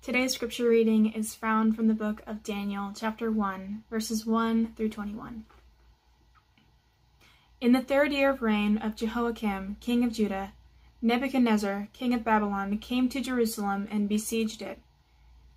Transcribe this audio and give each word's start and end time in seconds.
Today's 0.00 0.32
scripture 0.32 0.68
reading 0.68 1.12
is 1.12 1.34
found 1.34 1.74
from 1.74 1.88
the 1.88 1.92
book 1.92 2.22
of 2.26 2.44
Daniel, 2.44 2.92
chapter 2.94 3.30
1, 3.30 3.84
verses 3.90 4.24
1 4.24 4.72
through 4.74 4.88
21. 4.88 5.44
In 7.60 7.72
the 7.72 7.82
third 7.82 8.12
year 8.12 8.30
of 8.30 8.40
reign 8.40 8.78
of 8.78 8.96
Jehoiakim, 8.96 9.76
king 9.80 10.04
of 10.04 10.12
Judah, 10.12 10.52
Nebuchadnezzar, 11.02 11.88
king 11.92 12.14
of 12.14 12.24
Babylon, 12.24 12.78
came 12.78 13.08
to 13.10 13.20
Jerusalem 13.20 13.86
and 13.90 14.08
besieged 14.08 14.62
it. 14.62 14.80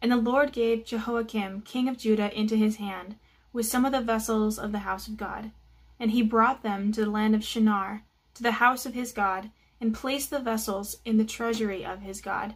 And 0.02 0.12
the 0.12 0.18
Lord 0.18 0.52
gave 0.52 0.86
Jehoiakim, 0.86 1.62
king 1.62 1.88
of 1.88 1.98
Judah, 1.98 2.38
into 2.38 2.58
his 2.58 2.76
hand, 2.78 3.16
with 3.54 3.68
some 3.68 3.86
of 3.86 3.94
the 3.94 4.02
vessels 4.02 4.58
of 4.58 4.74
the 4.74 4.80
house 4.80 5.08
of 5.08 5.18
God. 5.18 5.52
And 6.00 6.12
he 6.12 6.24
brought 6.24 6.64
them 6.64 6.92
to 6.94 7.06
the 7.06 7.12
land 7.12 7.36
of 7.36 7.46
Shinar, 7.46 8.04
to 8.34 8.44
the 8.44 8.54
house 8.54 8.86
of 8.88 8.96
his 8.96 9.14
God, 9.14 9.52
and 9.80 9.94
placed 9.94 10.30
the 10.32 10.40
vessels 10.40 10.98
in 11.06 11.18
the 11.18 11.26
treasury 11.26 11.86
of 11.86 12.02
his 12.02 12.20
God. 12.20 12.56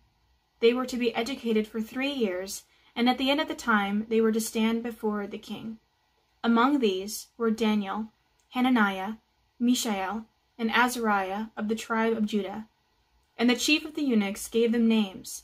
they 0.61 0.73
were 0.73 0.85
to 0.85 0.97
be 0.97 1.13
educated 1.13 1.67
for 1.67 1.81
three 1.81 2.11
years, 2.11 2.63
and 2.95 3.09
at 3.09 3.17
the 3.17 3.29
end 3.29 3.41
of 3.41 3.47
the 3.47 3.55
time 3.55 4.05
they 4.09 4.21
were 4.21 4.31
to 4.31 4.39
stand 4.39 4.83
before 4.83 5.27
the 5.27 5.37
king. 5.37 5.77
Among 6.43 6.79
these 6.79 7.27
were 7.37 7.51
Daniel, 7.51 8.07
Hananiah, 8.49 9.13
Mishael, 9.59 10.25
and 10.57 10.71
Azariah 10.71 11.47
of 11.57 11.67
the 11.67 11.75
tribe 11.75 12.15
of 12.15 12.25
Judah. 12.25 12.67
And 13.37 13.49
the 13.49 13.55
chief 13.55 13.85
of 13.85 13.95
the 13.95 14.03
eunuchs 14.03 14.47
gave 14.47 14.71
them 14.71 14.87
names. 14.87 15.43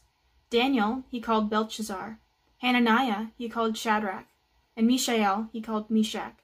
Daniel 0.49 1.03
he 1.09 1.19
called 1.19 1.49
Belteshazzar, 1.49 2.19
Hananiah 2.59 3.27
he 3.37 3.49
called 3.49 3.77
Shadrach, 3.77 4.25
and 4.75 4.87
Mishael 4.87 5.49
he 5.51 5.61
called 5.61 5.89
Meshach, 5.89 6.35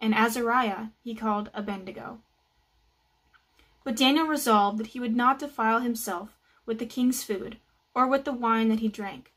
and 0.00 0.14
Azariah 0.14 0.86
he 1.02 1.14
called 1.14 1.50
Abednego. 1.54 2.20
But 3.84 3.96
Daniel 3.96 4.26
resolved 4.26 4.78
that 4.78 4.88
he 4.88 5.00
would 5.00 5.16
not 5.16 5.40
defile 5.40 5.80
himself 5.80 6.36
with 6.64 6.78
the 6.78 6.86
king's 6.86 7.24
food, 7.24 7.58
or 7.94 8.06
with 8.06 8.24
the 8.24 8.32
wine 8.32 8.68
that 8.68 8.80
he 8.80 8.88
drank. 8.88 9.32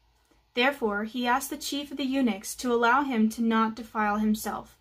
Therefore 0.53 1.03
he 1.03 1.27
asked 1.27 1.49
the 1.49 1.57
chief 1.57 1.91
of 1.91 1.97
the 1.97 2.05
eunuchs 2.05 2.55
to 2.55 2.71
allow 2.71 3.03
him 3.03 3.29
to 3.29 3.41
not 3.41 3.75
defile 3.75 4.17
himself. 4.17 4.77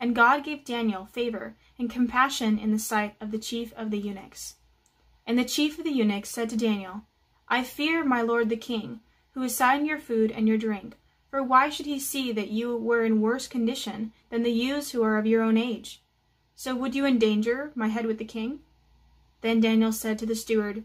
And 0.00 0.16
God 0.16 0.42
gave 0.42 0.64
Daniel 0.64 1.06
favor 1.06 1.54
and 1.78 1.88
compassion 1.88 2.58
in 2.58 2.72
the 2.72 2.78
sight 2.78 3.14
of 3.20 3.30
the 3.30 3.38
chief 3.38 3.72
of 3.74 3.90
the 3.90 3.98
eunuchs. 3.98 4.56
And 5.26 5.38
the 5.38 5.44
chief 5.44 5.78
of 5.78 5.84
the 5.84 5.92
eunuchs 5.92 6.28
said 6.28 6.50
to 6.50 6.56
Daniel, 6.56 7.02
I 7.46 7.62
fear 7.62 8.04
my 8.04 8.22
lord 8.22 8.48
the 8.48 8.56
king, 8.56 9.00
who 9.32 9.42
assigned 9.42 9.86
your 9.86 10.00
food 10.00 10.32
and 10.32 10.48
your 10.48 10.58
drink. 10.58 10.96
For 11.30 11.42
why 11.42 11.70
should 11.70 11.86
he 11.86 12.00
see 12.00 12.32
that 12.32 12.50
you 12.50 12.76
were 12.76 13.04
in 13.04 13.20
worse 13.20 13.46
condition 13.46 14.12
than 14.30 14.42
the 14.42 14.52
youths 14.52 14.90
who 14.90 15.02
are 15.02 15.16
of 15.16 15.26
your 15.26 15.42
own 15.42 15.56
age? 15.56 16.02
So 16.56 16.74
would 16.74 16.94
you 16.94 17.06
endanger 17.06 17.72
my 17.74 17.88
head 17.88 18.06
with 18.06 18.18
the 18.18 18.24
king? 18.24 18.60
Then 19.40 19.60
Daniel 19.60 19.92
said 19.92 20.18
to 20.18 20.26
the 20.26 20.34
steward, 20.34 20.84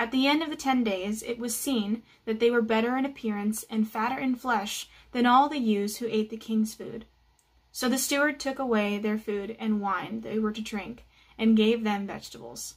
At 0.00 0.12
the 0.12 0.26
end 0.26 0.42
of 0.42 0.48
the 0.48 0.56
ten 0.56 0.82
days 0.82 1.22
it 1.22 1.38
was 1.38 1.54
seen 1.54 2.02
that 2.24 2.40
they 2.40 2.50
were 2.50 2.62
better 2.62 2.96
in 2.96 3.04
appearance 3.04 3.66
and 3.68 3.86
fatter 3.86 4.18
in 4.18 4.34
flesh 4.34 4.88
than 5.12 5.26
all 5.26 5.50
the 5.50 5.58
youths 5.58 5.98
who 5.98 6.06
ate 6.08 6.30
the 6.30 6.38
king's 6.38 6.74
food. 6.74 7.04
So 7.70 7.86
the 7.86 7.98
steward 7.98 8.40
took 8.40 8.58
away 8.58 8.96
their 8.96 9.18
food 9.18 9.54
and 9.60 9.82
wine 9.82 10.22
they 10.22 10.38
were 10.38 10.52
to 10.52 10.62
drink, 10.62 11.04
and 11.36 11.54
gave 11.54 11.84
them 11.84 12.06
vegetables. 12.06 12.76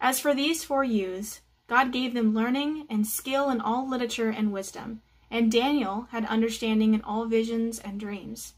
As 0.00 0.20
for 0.20 0.32
these 0.32 0.62
four 0.62 0.84
youths, 0.84 1.40
God 1.66 1.90
gave 1.90 2.14
them 2.14 2.32
learning 2.32 2.86
and 2.88 3.04
skill 3.08 3.50
in 3.50 3.60
all 3.60 3.88
literature 3.88 4.30
and 4.30 4.52
wisdom, 4.52 5.02
and 5.32 5.50
Daniel 5.50 6.06
had 6.12 6.26
understanding 6.26 6.94
in 6.94 7.02
all 7.02 7.24
visions 7.24 7.80
and 7.80 7.98
dreams. 7.98 8.54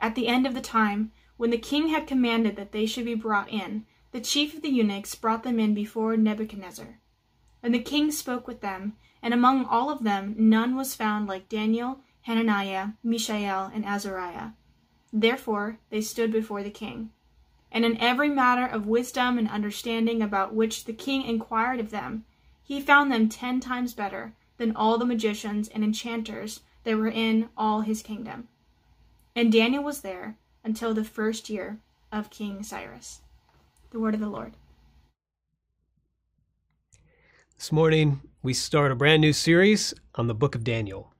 At 0.00 0.14
the 0.14 0.26
end 0.26 0.46
of 0.46 0.54
the 0.54 0.62
time, 0.62 1.12
when 1.36 1.50
the 1.50 1.58
king 1.58 1.88
had 1.88 2.06
commanded 2.06 2.56
that 2.56 2.72
they 2.72 2.86
should 2.86 3.04
be 3.04 3.14
brought 3.14 3.50
in, 3.50 3.84
the 4.12 4.20
chief 4.20 4.54
of 4.54 4.62
the 4.62 4.70
eunuchs 4.70 5.14
brought 5.14 5.42
them 5.42 5.60
in 5.60 5.74
before 5.74 6.16
Nebuchadnezzar. 6.16 6.98
And 7.62 7.74
the 7.74 7.80
king 7.80 8.10
spoke 8.10 8.46
with 8.46 8.60
them, 8.60 8.96
and 9.22 9.34
among 9.34 9.64
all 9.64 9.90
of 9.90 10.04
them 10.04 10.34
none 10.38 10.76
was 10.76 10.94
found 10.94 11.26
like 11.26 11.48
Daniel, 11.48 12.00
Hananiah, 12.22 12.90
Mishael, 13.02 13.70
and 13.74 13.84
Azariah. 13.84 14.50
Therefore 15.12 15.78
they 15.90 16.00
stood 16.00 16.32
before 16.32 16.62
the 16.62 16.70
king. 16.70 17.10
And 17.70 17.84
in 17.84 17.98
every 17.98 18.28
matter 18.28 18.66
of 18.66 18.86
wisdom 18.86 19.38
and 19.38 19.48
understanding 19.48 20.22
about 20.22 20.54
which 20.54 20.84
the 20.84 20.92
king 20.92 21.22
inquired 21.22 21.80
of 21.80 21.90
them, 21.90 22.24
he 22.62 22.80
found 22.80 23.10
them 23.10 23.28
ten 23.28 23.60
times 23.60 23.94
better 23.94 24.34
than 24.56 24.74
all 24.74 24.98
the 24.98 25.06
magicians 25.06 25.68
and 25.68 25.84
enchanters 25.84 26.60
that 26.84 26.96
were 26.96 27.08
in 27.08 27.48
all 27.56 27.82
his 27.82 28.02
kingdom. 28.02 28.48
And 29.34 29.52
Daniel 29.52 29.82
was 29.82 30.00
there 30.00 30.36
until 30.64 30.94
the 30.94 31.04
first 31.04 31.48
year 31.48 31.78
of 32.10 32.30
King 32.30 32.62
Cyrus. 32.62 33.20
The 33.90 34.00
word 34.00 34.12
of 34.12 34.20
the 34.20 34.28
Lord. 34.28 34.52
This 37.56 37.72
morning, 37.72 38.20
we 38.42 38.52
start 38.52 38.92
a 38.92 38.94
brand 38.94 39.22
new 39.22 39.32
series 39.32 39.94
on 40.14 40.26
the 40.26 40.34
book 40.34 40.54
of 40.54 40.62
Daniel. 40.62 41.14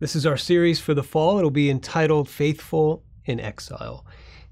This 0.00 0.16
is 0.16 0.26
our 0.26 0.36
series 0.36 0.80
for 0.80 0.92
the 0.92 1.04
fall. 1.04 1.38
It'll 1.38 1.52
be 1.52 1.70
entitled 1.70 2.28
Faithful 2.28 3.04
in 3.26 3.38
Exile. 3.38 4.04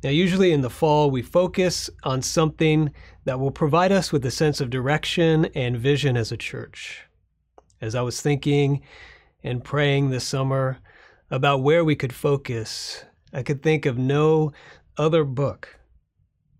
Now, 0.04 0.10
usually 0.10 0.53
in 0.53 0.60
the 0.60 0.70
fall, 0.70 1.10
we 1.10 1.20
focus 1.20 1.91
on 2.04 2.22
something 2.22 2.93
that 3.25 3.41
will 3.41 3.50
provide 3.50 3.91
us 3.91 4.12
with 4.12 4.25
a 4.25 4.31
sense 4.31 4.60
of 4.60 4.70
direction 4.70 5.47
and 5.47 5.76
vision 5.76 6.16
as 6.16 6.31
a 6.31 6.37
church. 6.37 7.06
As 7.81 7.97
I 7.97 8.03
was 8.03 8.20
thinking 8.20 8.82
and 9.43 9.65
praying 9.65 10.10
this 10.10 10.28
summer 10.28 10.78
about 11.28 11.65
where 11.65 11.84
we 11.84 11.97
could 11.97 12.12
focus, 12.12 13.04
I 13.32 13.43
could 13.43 13.65
think 13.65 13.84
of 13.84 13.99
no 13.99 14.53
other 14.97 15.25
book 15.25 15.80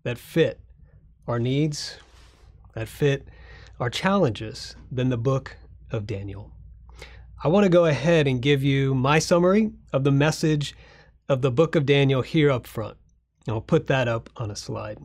that 0.03 0.17
fit 0.17 0.59
our 1.27 1.39
needs, 1.39 1.97
that 2.73 2.87
fit 2.87 3.27
our 3.79 3.89
challenges 3.89 4.75
than 4.91 5.09
the 5.09 5.17
book 5.17 5.57
of 5.91 6.07
Daniel. 6.07 6.51
I 7.43 7.47
want 7.47 7.63
to 7.63 7.69
go 7.69 7.85
ahead 7.85 8.27
and 8.27 8.41
give 8.41 8.63
you 8.63 8.93
my 8.93 9.19
summary 9.19 9.71
of 9.91 10.03
the 10.03 10.11
message 10.11 10.75
of 11.27 11.41
the 11.41 11.51
book 11.51 11.75
of 11.75 11.85
Daniel 11.85 12.21
here 12.21 12.51
up 12.51 12.67
front. 12.67 12.97
And 13.47 13.55
I'll 13.55 13.61
put 13.61 13.87
that 13.87 14.07
up 14.07 14.29
on 14.37 14.51
a 14.51 14.55
slide. 14.55 14.99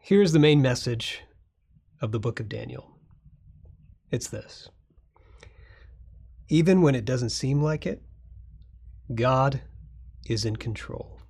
Here's 0.00 0.32
the 0.32 0.40
main 0.40 0.60
message 0.60 1.22
of 2.00 2.10
the 2.10 2.18
book 2.18 2.40
of 2.40 2.48
Daniel 2.48 2.88
it's 4.10 4.28
this 4.28 4.68
Even 6.48 6.82
when 6.82 6.94
it 6.94 7.04
doesn't 7.04 7.30
seem 7.30 7.62
like 7.62 7.86
it, 7.86 8.02
God 9.14 9.62
is 10.26 10.44
in 10.44 10.56
control 10.56 11.21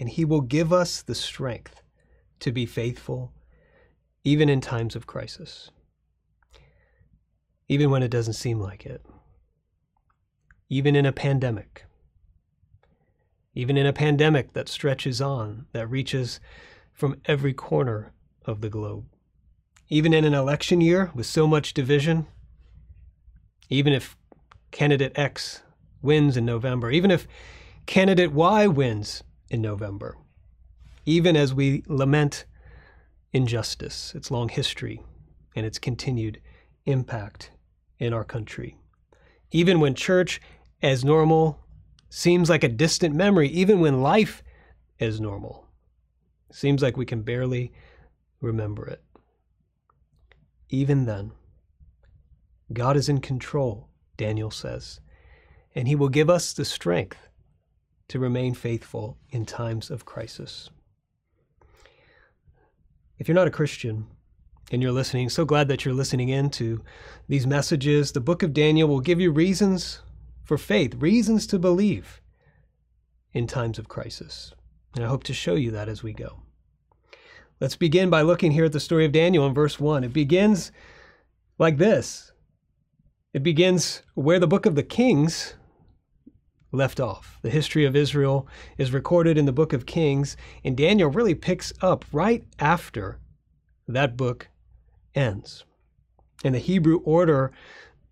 and 0.00 0.08
He 0.08 0.24
will 0.24 0.40
give 0.40 0.72
us 0.72 1.02
the 1.02 1.14
strength 1.14 1.82
to 2.40 2.50
be 2.50 2.64
faithful 2.64 3.32
even 4.24 4.48
in 4.48 4.60
times 4.60 4.96
of 4.96 5.06
crisis, 5.06 5.70
even 7.68 7.90
when 7.90 8.02
it 8.02 8.10
doesn't 8.10 8.32
seem 8.32 8.58
like 8.58 8.86
it, 8.86 9.04
even 10.70 10.96
in 10.96 11.04
a 11.04 11.12
pandemic, 11.12 11.84
even 13.54 13.76
in 13.76 13.86
a 13.86 13.92
pandemic 13.92 14.54
that 14.54 14.68
stretches 14.68 15.20
on, 15.20 15.66
that 15.72 15.88
reaches 15.88 16.40
from 16.92 17.20
every 17.26 17.52
corner 17.52 18.12
of 18.46 18.62
the 18.62 18.70
globe, 18.70 19.04
even 19.88 20.14
in 20.14 20.24
an 20.24 20.34
election 20.34 20.80
year 20.80 21.10
with 21.14 21.26
so 21.26 21.46
much 21.46 21.74
division, 21.74 22.26
even 23.68 23.92
if 23.92 24.16
candidate 24.70 25.12
X 25.14 25.62
wins 26.00 26.36
in 26.36 26.46
November, 26.46 26.90
even 26.90 27.10
if 27.10 27.28
candidate 27.86 28.32
Y 28.32 28.66
wins 28.66 29.22
in 29.50 29.60
November, 29.60 30.16
even 31.04 31.36
as 31.36 31.52
we 31.52 31.82
lament 31.86 32.44
injustice, 33.32 34.14
its 34.14 34.30
long 34.30 34.48
history, 34.48 35.02
and 35.54 35.66
its 35.66 35.78
continued 35.78 36.40
impact 36.86 37.50
in 37.98 38.12
our 38.12 38.24
country. 38.24 38.76
Even 39.50 39.80
when 39.80 39.94
church 39.94 40.40
as 40.80 41.04
normal 41.04 41.58
seems 42.08 42.48
like 42.48 42.64
a 42.64 42.68
distant 42.68 43.14
memory, 43.14 43.48
even 43.48 43.80
when 43.80 44.02
life 44.02 44.42
is 44.98 45.20
normal. 45.20 45.66
Seems 46.52 46.82
like 46.82 46.96
we 46.96 47.06
can 47.06 47.22
barely 47.22 47.72
remember 48.40 48.86
it. 48.86 49.02
Even 50.68 51.06
then, 51.06 51.32
God 52.72 52.96
is 52.96 53.08
in 53.08 53.20
control, 53.20 53.88
Daniel 54.16 54.50
says, 54.50 55.00
and 55.74 55.88
he 55.88 55.94
will 55.94 56.08
give 56.08 56.30
us 56.30 56.52
the 56.52 56.64
strength 56.64 57.29
to 58.10 58.18
remain 58.18 58.54
faithful 58.54 59.16
in 59.30 59.46
times 59.46 59.88
of 59.88 60.04
crisis. 60.04 60.68
If 63.18 63.28
you're 63.28 63.36
not 63.36 63.46
a 63.46 63.52
Christian 63.52 64.08
and 64.72 64.82
you're 64.82 64.90
listening, 64.90 65.28
so 65.28 65.44
glad 65.44 65.68
that 65.68 65.84
you're 65.84 65.94
listening 65.94 66.28
in 66.28 66.50
to 66.50 66.82
these 67.28 67.46
messages. 67.46 68.10
The 68.10 68.20
book 68.20 68.42
of 68.42 68.52
Daniel 68.52 68.88
will 68.88 69.00
give 69.00 69.20
you 69.20 69.30
reasons 69.30 70.00
for 70.42 70.58
faith, 70.58 70.94
reasons 70.96 71.46
to 71.48 71.58
believe 71.58 72.20
in 73.32 73.46
times 73.46 73.78
of 73.78 73.88
crisis. 73.88 74.54
And 74.96 75.04
I 75.04 75.08
hope 75.08 75.22
to 75.24 75.34
show 75.34 75.54
you 75.54 75.70
that 75.70 75.88
as 75.88 76.02
we 76.02 76.12
go. 76.12 76.40
Let's 77.60 77.76
begin 77.76 78.10
by 78.10 78.22
looking 78.22 78.50
here 78.50 78.64
at 78.64 78.72
the 78.72 78.80
story 78.80 79.04
of 79.04 79.12
Daniel 79.12 79.46
in 79.46 79.54
verse 79.54 79.78
1. 79.78 80.02
It 80.02 80.12
begins 80.12 80.72
like 81.58 81.76
this 81.76 82.32
it 83.32 83.44
begins 83.44 84.02
where 84.14 84.40
the 84.40 84.48
book 84.48 84.66
of 84.66 84.74
the 84.74 84.82
Kings 84.82 85.54
left 86.72 87.00
off. 87.00 87.38
The 87.42 87.50
history 87.50 87.84
of 87.84 87.96
Israel 87.96 88.46
is 88.78 88.92
recorded 88.92 89.36
in 89.36 89.46
the 89.46 89.52
book 89.52 89.72
of 89.72 89.86
Kings, 89.86 90.36
and 90.64 90.76
Daniel 90.76 91.10
really 91.10 91.34
picks 91.34 91.72
up 91.80 92.04
right 92.12 92.44
after 92.58 93.18
that 93.88 94.16
book 94.16 94.48
ends. 95.14 95.64
In 96.44 96.52
the 96.52 96.58
Hebrew 96.58 97.00
order 97.04 97.52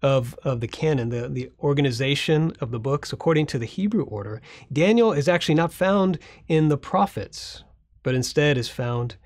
of, 0.03 0.35
of 0.43 0.61
the 0.61 0.69
canon, 0.69 1.09
the, 1.09 1.29
the 1.29 1.51
organization 1.61 2.53
of 2.61 2.71
the 2.71 2.81
books 2.81 3.13
according 3.13 3.47
to 3.47 3.59
the 3.59 3.67
Hebrew 3.67 4.05
order, 4.05 4.41
Daniel 4.73 5.13
is 5.13 5.29
actually 5.29 5.55
not 5.55 5.73
found 5.73 6.19
in 6.47 6.69
the 6.69 6.79
prophets, 6.79 7.65
but 8.03 8.15
instead 8.15 8.59
is 8.59 8.69
found 8.69 9.17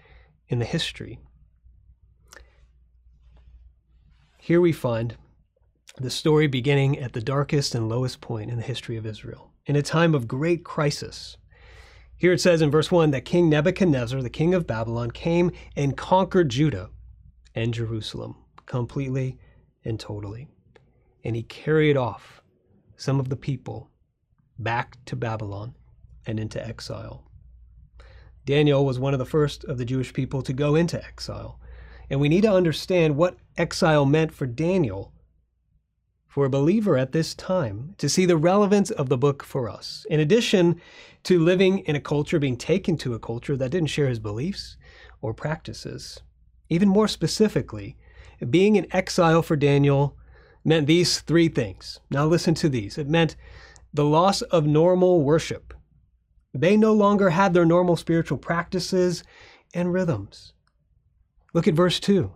in 0.48 0.58
the 0.58 0.64
history. 0.64 1.18
Here 4.38 4.60
we 4.60 4.72
find 4.72 5.16
the 5.96 6.10
story 6.10 6.46
beginning 6.46 6.98
at 6.98 7.12
the 7.12 7.20
darkest 7.20 7.74
and 7.74 7.88
lowest 7.88 8.20
point 8.20 8.50
in 8.50 8.56
the 8.56 8.62
history 8.62 8.96
of 8.96 9.06
Israel, 9.06 9.52
in 9.66 9.76
a 9.76 9.82
time 9.82 10.14
of 10.14 10.28
great 10.28 10.64
crisis. 10.64 11.36
Here 12.16 12.32
it 12.32 12.40
says 12.40 12.62
in 12.62 12.70
verse 12.70 12.90
1 12.90 13.10
that 13.10 13.24
King 13.24 13.48
Nebuchadnezzar, 13.48 14.22
the 14.22 14.30
king 14.30 14.54
of 14.54 14.66
Babylon, 14.66 15.10
came 15.10 15.50
and 15.76 15.96
conquered 15.96 16.48
Judah 16.48 16.90
and 17.54 17.74
Jerusalem 17.74 18.36
completely 18.66 19.38
and 19.84 19.98
totally 19.98 20.48
and 21.24 21.36
he 21.36 21.42
carried 21.42 21.96
off 21.96 22.42
some 22.96 23.20
of 23.20 23.28
the 23.28 23.36
people 23.36 23.90
back 24.58 24.96
to 25.06 25.16
Babylon 25.16 25.74
and 26.26 26.38
into 26.38 26.64
exile. 26.64 27.24
Daniel 28.44 28.84
was 28.84 28.98
one 28.98 29.12
of 29.12 29.18
the 29.18 29.24
first 29.24 29.64
of 29.64 29.78
the 29.78 29.84
Jewish 29.84 30.12
people 30.12 30.42
to 30.42 30.52
go 30.52 30.74
into 30.74 31.02
exile. 31.04 31.60
And 32.10 32.20
we 32.20 32.28
need 32.28 32.42
to 32.42 32.52
understand 32.52 33.16
what 33.16 33.36
exile 33.56 34.04
meant 34.04 34.32
for 34.32 34.46
Daniel, 34.46 35.12
for 36.32 36.46
a 36.46 36.50
believer 36.50 36.96
at 36.96 37.12
this 37.12 37.34
time, 37.34 37.94
to 37.98 38.08
see 38.08 38.24
the 38.24 38.38
relevance 38.38 38.90
of 38.90 39.10
the 39.10 39.18
book 39.18 39.44
for 39.44 39.68
us. 39.68 40.06
In 40.08 40.18
addition 40.18 40.80
to 41.24 41.38
living 41.38 41.80
in 41.80 41.94
a 41.94 42.00
culture, 42.00 42.38
being 42.38 42.56
taken 42.56 42.96
to 42.96 43.12
a 43.12 43.18
culture 43.18 43.54
that 43.54 43.70
didn't 43.70 43.90
share 43.90 44.08
his 44.08 44.18
beliefs 44.18 44.78
or 45.20 45.34
practices, 45.34 46.22
even 46.70 46.88
more 46.88 47.06
specifically, 47.06 47.98
being 48.48 48.76
in 48.76 48.86
exile 48.92 49.42
for 49.42 49.56
Daniel 49.56 50.16
meant 50.64 50.86
these 50.86 51.20
three 51.20 51.48
things. 51.48 52.00
Now 52.08 52.24
listen 52.24 52.54
to 52.54 52.70
these. 52.70 52.96
It 52.96 53.10
meant 53.10 53.36
the 53.92 54.06
loss 54.06 54.40
of 54.40 54.64
normal 54.64 55.22
worship. 55.22 55.74
They 56.54 56.78
no 56.78 56.94
longer 56.94 57.28
had 57.28 57.52
their 57.52 57.66
normal 57.66 57.96
spiritual 57.96 58.38
practices 58.38 59.22
and 59.74 59.92
rhythms. 59.92 60.54
Look 61.52 61.68
at 61.68 61.74
verse 61.74 62.00
2. 62.00 62.32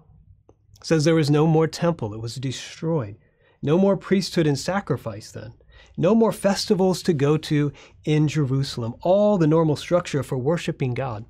It 0.80 0.86
says 0.86 1.06
there 1.06 1.14
was 1.14 1.30
no 1.30 1.46
more 1.46 1.66
temple, 1.66 2.12
it 2.12 2.20
was 2.20 2.34
destroyed. 2.34 3.16
No 3.62 3.78
more 3.78 3.96
priesthood 3.96 4.46
and 4.46 4.58
sacrifice 4.58 5.30
then. 5.32 5.54
No 5.96 6.14
more 6.14 6.32
festivals 6.32 7.02
to 7.04 7.12
go 7.12 7.36
to 7.38 7.72
in 8.04 8.28
Jerusalem. 8.28 8.94
All 9.02 9.38
the 9.38 9.46
normal 9.46 9.76
structure 9.76 10.22
for 10.22 10.36
worshiping 10.36 10.94
God 10.94 11.24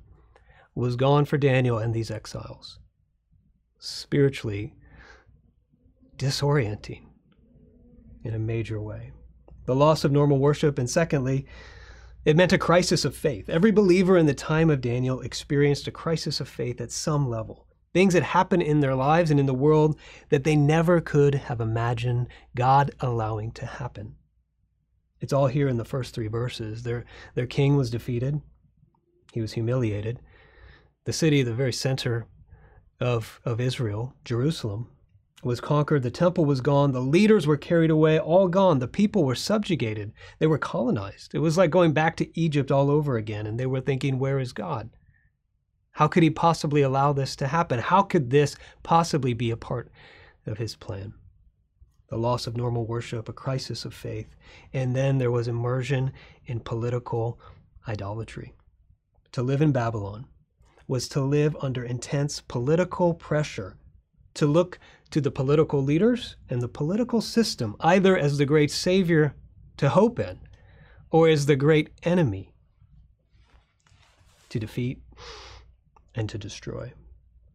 was 0.75 0.95
gone 0.95 1.25
for 1.25 1.37
Daniel 1.37 1.77
and 1.77 1.93
these 1.93 2.11
exiles. 2.11 2.79
Spiritually, 3.79 4.75
disorienting 6.17 7.03
in 8.23 8.33
a 8.33 8.39
major 8.39 8.81
way. 8.81 9.11
The 9.65 9.75
loss 9.75 10.03
of 10.03 10.11
normal 10.11 10.39
worship, 10.39 10.77
and 10.77 10.89
secondly, 10.89 11.45
it 12.25 12.35
meant 12.35 12.53
a 12.53 12.57
crisis 12.57 13.05
of 13.05 13.15
faith. 13.15 13.49
Every 13.49 13.71
believer 13.71 14.17
in 14.17 14.25
the 14.25 14.33
time 14.33 14.69
of 14.69 14.81
Daniel 14.81 15.21
experienced 15.21 15.87
a 15.87 15.91
crisis 15.91 16.41
of 16.41 16.49
faith 16.49 16.81
at 16.81 16.91
some 16.91 17.29
level. 17.29 17.66
Things 17.97 18.13
that 18.13 18.21
happen 18.21 18.61
in 18.61 18.81
their 18.81 18.93
lives 18.93 19.31
and 19.31 19.39
in 19.39 19.47
the 19.47 19.55
world 19.55 19.97
that 20.29 20.43
they 20.43 20.55
never 20.55 21.01
could 21.01 21.33
have 21.33 21.59
imagined 21.59 22.27
God 22.55 22.91
allowing 22.99 23.51
to 23.53 23.65
happen. 23.65 24.17
It's 25.19 25.33
all 25.33 25.47
here 25.47 25.67
in 25.67 25.77
the 25.77 25.83
first 25.83 26.13
three 26.13 26.27
verses. 26.27 26.83
Their, 26.83 27.05
their 27.33 27.47
king 27.47 27.75
was 27.75 27.89
defeated, 27.89 28.39
he 29.33 29.41
was 29.41 29.53
humiliated. 29.53 30.19
The 31.05 31.11
city, 31.11 31.41
the 31.41 31.55
very 31.55 31.73
center 31.73 32.27
of, 32.99 33.41
of 33.43 33.59
Israel, 33.59 34.13
Jerusalem, 34.23 34.91
was 35.43 35.59
conquered, 35.59 36.03
the 36.03 36.11
temple 36.11 36.45
was 36.45 36.61
gone, 36.61 36.91
the 36.91 37.01
leaders 37.01 37.47
were 37.47 37.57
carried 37.57 37.89
away, 37.89 38.19
all 38.19 38.47
gone. 38.47 38.77
The 38.77 38.87
people 38.87 39.23
were 39.23 39.33
subjugated, 39.33 40.13
they 40.37 40.45
were 40.45 40.59
colonized. 40.59 41.33
It 41.33 41.39
was 41.39 41.57
like 41.57 41.71
going 41.71 41.93
back 41.93 42.15
to 42.17 42.39
Egypt 42.39 42.69
all 42.69 42.91
over 42.91 43.17
again, 43.17 43.47
and 43.47 43.59
they 43.59 43.65
were 43.65 43.81
thinking, 43.81 44.19
Where 44.19 44.37
is 44.37 44.53
God? 44.53 44.91
How 45.97 46.07
could 46.07 46.21
he 46.21 46.29
possibly 46.29 46.83
allow 46.83 47.11
this 47.11 47.35
to 47.37 47.47
happen? 47.47 47.79
How 47.79 48.03
could 48.03 48.29
this 48.29 48.55
possibly 48.83 49.33
be 49.33 49.49
a 49.49 49.57
part 49.57 49.89
of 50.45 50.59
his 50.59 50.75
plan? 50.75 51.15
The 52.09 52.19
loss 52.19 52.45
of 52.45 52.55
normal 52.55 52.85
worship, 52.85 53.27
a 53.27 53.33
crisis 53.33 53.83
of 53.83 53.95
faith, 53.95 54.35
and 54.71 54.95
then 54.95 55.17
there 55.17 55.31
was 55.31 55.47
immersion 55.47 56.11
in 56.45 56.59
political 56.59 57.39
idolatry. 57.87 58.53
To 59.31 59.41
live 59.41 59.59
in 59.59 59.71
Babylon 59.71 60.27
was 60.87 61.09
to 61.09 61.21
live 61.21 61.57
under 61.61 61.83
intense 61.83 62.41
political 62.41 63.15
pressure 63.15 63.75
to 64.35 64.45
look 64.45 64.77
to 65.09 65.19
the 65.19 65.31
political 65.31 65.81
leaders 65.81 66.35
and 66.47 66.61
the 66.61 66.67
political 66.67 67.21
system 67.21 67.75
either 67.79 68.15
as 68.15 68.37
the 68.37 68.45
great 68.45 68.69
savior 68.69 69.33
to 69.77 69.89
hope 69.89 70.19
in 70.19 70.37
or 71.09 71.27
as 71.27 71.47
the 71.47 71.55
great 71.55 71.89
enemy 72.03 72.53
to 74.49 74.59
defeat 74.59 75.01
and 76.17 76.27
to 76.27 76.37
destroy. 76.37 76.91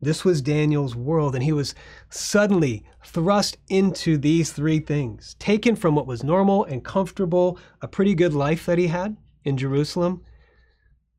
This 0.00 0.24
was 0.24 0.40
Daniel's 0.40 0.96
world, 0.96 1.34
and 1.34 1.44
he 1.44 1.52
was 1.52 1.74
suddenly 2.08 2.84
thrust 3.04 3.56
into 3.68 4.16
these 4.16 4.52
three 4.52 4.80
things 4.80 5.36
taken 5.38 5.76
from 5.76 5.94
what 5.94 6.06
was 6.06 6.24
normal 6.24 6.64
and 6.64 6.84
comfortable, 6.84 7.58
a 7.82 7.88
pretty 7.88 8.14
good 8.14 8.32
life 8.32 8.66
that 8.66 8.78
he 8.78 8.86
had 8.86 9.16
in 9.44 9.56
Jerusalem, 9.56 10.24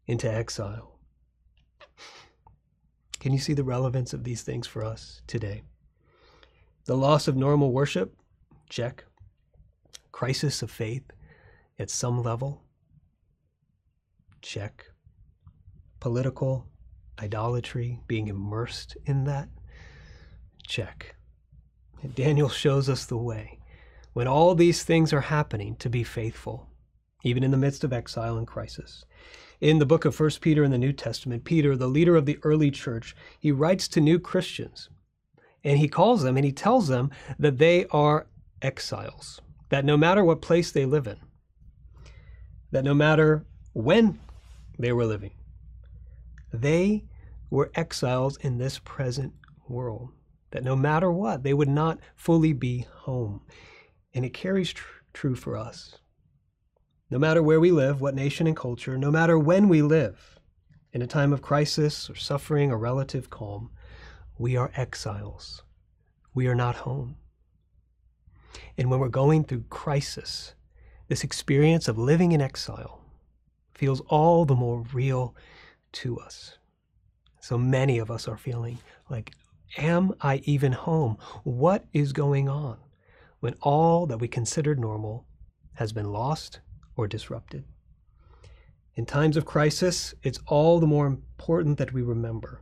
into 0.07 0.29
exile. 0.29 0.97
Can 3.19 3.31
you 3.31 3.39
see 3.39 3.53
the 3.53 3.63
relevance 3.63 4.13
of 4.13 4.25
these 4.25 4.41
things 4.41 4.67
for 4.67 4.83
us 4.83 5.21
today? 5.27 5.63
The 6.85 6.97
loss 6.97 7.29
of 7.29 7.37
normal 7.37 7.71
worship? 7.71 8.13
Check. 8.69 9.05
Crisis 10.11 10.61
of 10.61 10.69
faith 10.69 11.09
at 11.79 11.89
some 11.89 12.21
level? 12.21 12.63
Check. 14.41 14.87
Political 16.01 16.67
idolatry, 17.23 17.99
being 18.07 18.27
immersed 18.27 18.97
in 19.05 19.23
that? 19.25 19.49
Check. 20.67 21.15
And 22.01 22.13
Daniel 22.13 22.49
shows 22.49 22.89
us 22.89 23.05
the 23.05 23.17
way 23.17 23.59
when 24.13 24.27
all 24.27 24.53
these 24.53 24.83
things 24.83 25.11
are 25.11 25.21
happening 25.21 25.75
to 25.77 25.89
be 25.89 26.03
faithful, 26.03 26.67
even 27.23 27.43
in 27.43 27.51
the 27.51 27.57
midst 27.57 27.83
of 27.83 27.91
exile 27.91 28.37
and 28.37 28.45
crisis 28.45 29.05
in 29.63 29.79
the 29.79 29.85
book 29.85 30.03
of 30.03 30.19
1 30.19 30.29
Peter 30.41 30.65
in 30.65 30.71
the 30.71 30.77
New 30.77 30.91
Testament, 30.91 31.45
Peter, 31.45 31.77
the 31.77 31.87
leader 31.87 32.17
of 32.17 32.25
the 32.25 32.37
early 32.43 32.69
church, 32.69 33.15
he 33.39 33.49
writes 33.49 33.87
to 33.87 34.01
new 34.01 34.19
Christians 34.19 34.89
and 35.63 35.77
he 35.77 35.87
calls 35.87 36.21
them 36.21 36.35
and 36.35 36.45
he 36.45 36.51
tells 36.51 36.89
them 36.89 37.09
that 37.39 37.59
they 37.59 37.85
are 37.85 38.27
exiles, 38.61 39.39
that 39.69 39.85
no 39.85 39.95
matter 39.95 40.21
what 40.21 40.41
place 40.41 40.73
they 40.73 40.85
live 40.85 41.07
in, 41.07 41.15
that 42.71 42.83
no 42.83 42.93
matter 42.93 43.45
when 43.71 44.19
they 44.77 44.91
were 44.91 45.05
living, 45.05 45.31
they 46.51 47.05
were 47.53 47.71
exiles 47.75 48.35
in 48.37 48.57
this 48.57 48.79
present 48.79 49.31
world, 49.69 50.09
that 50.49 50.63
no 50.63 50.75
matter 50.75 51.11
what, 51.11 51.43
they 51.43 51.53
would 51.53 51.69
not 51.69 51.99
fully 52.15 52.51
be 52.51 52.87
home. 53.01 53.41
And 54.11 54.25
it 54.25 54.33
carries 54.33 54.73
tr- 54.73 55.03
true 55.13 55.35
for 55.35 55.55
us. 55.55 55.99
No 57.11 57.19
matter 57.19 57.43
where 57.43 57.59
we 57.59 57.69
live, 57.69 58.01
what 58.01 58.15
nation 58.15 58.47
and 58.47 58.57
culture, 58.57 58.97
no 58.97 59.11
matter 59.11 59.37
when 59.37 59.69
we 59.69 59.83
live, 59.83 60.39
in 60.93 61.03
a 61.03 61.07
time 61.07 61.31
of 61.31 61.43
crisis 61.43 62.09
or 62.09 62.15
suffering 62.15 62.71
or 62.71 62.77
relative 62.79 63.29
calm, 63.29 63.69
we 64.39 64.57
are 64.57 64.71
exiles. 64.75 65.61
We 66.33 66.47
are 66.47 66.55
not 66.55 66.77
home. 66.77 67.17
And 68.79 68.89
when 68.89 68.99
we're 68.99 69.09
going 69.09 69.43
through 69.43 69.65
crisis, 69.69 70.55
this 71.07 71.23
experience 71.23 71.87
of 71.87 71.99
living 71.99 72.31
in 72.31 72.41
exile 72.41 73.01
feels 73.75 74.01
all 74.07 74.43
the 74.43 74.55
more 74.55 74.85
real 74.91 75.35
to 75.91 76.17
us. 76.17 76.57
So 77.43 77.57
many 77.57 77.97
of 77.97 78.09
us 78.09 78.29
are 78.29 78.37
feeling 78.37 78.77
like, 79.09 79.33
Am 79.77 80.13
I 80.21 80.37
even 80.45 80.71
home? 80.71 81.17
What 81.43 81.83
is 81.91 82.13
going 82.13 82.47
on 82.47 82.77
when 83.41 83.55
all 83.61 84.05
that 84.05 84.19
we 84.19 84.29
considered 84.29 84.79
normal 84.79 85.25
has 85.73 85.91
been 85.91 86.13
lost 86.13 86.61
or 86.95 87.05
disrupted? 87.05 87.65
In 88.95 89.05
times 89.05 89.35
of 89.35 89.43
crisis, 89.43 90.13
it's 90.23 90.39
all 90.47 90.79
the 90.79 90.87
more 90.87 91.05
important 91.05 91.79
that 91.79 91.91
we 91.91 92.01
remember, 92.01 92.61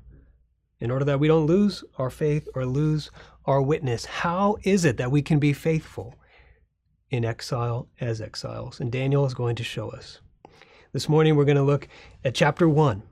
in 0.80 0.90
order 0.90 1.06
that 1.06 1.20
we 1.20 1.28
don't 1.28 1.46
lose 1.46 1.84
our 2.00 2.10
faith 2.10 2.48
or 2.56 2.66
lose 2.66 3.12
our 3.46 3.62
witness. 3.62 4.06
How 4.06 4.58
is 4.64 4.84
it 4.84 4.98
that 4.98 5.12
we 5.12 5.22
can 5.22 5.38
be 5.38 5.54
faithful 5.54 6.16
in 7.12 7.24
exile 7.24 7.88
as 8.00 8.20
exiles? 8.20 8.80
And 8.80 8.92
Daniel 8.92 9.28
is 9.28 9.36
going 9.36 9.58
to 9.58 9.64
show 9.64 9.92
us. 9.92 10.22
This 10.92 11.08
morning, 11.08 11.36
we're 11.36 11.46
going 11.46 11.56
to 11.56 11.62
look 11.62 11.88
at 12.24 12.34
chapter 12.34 12.68
1. 12.68 13.04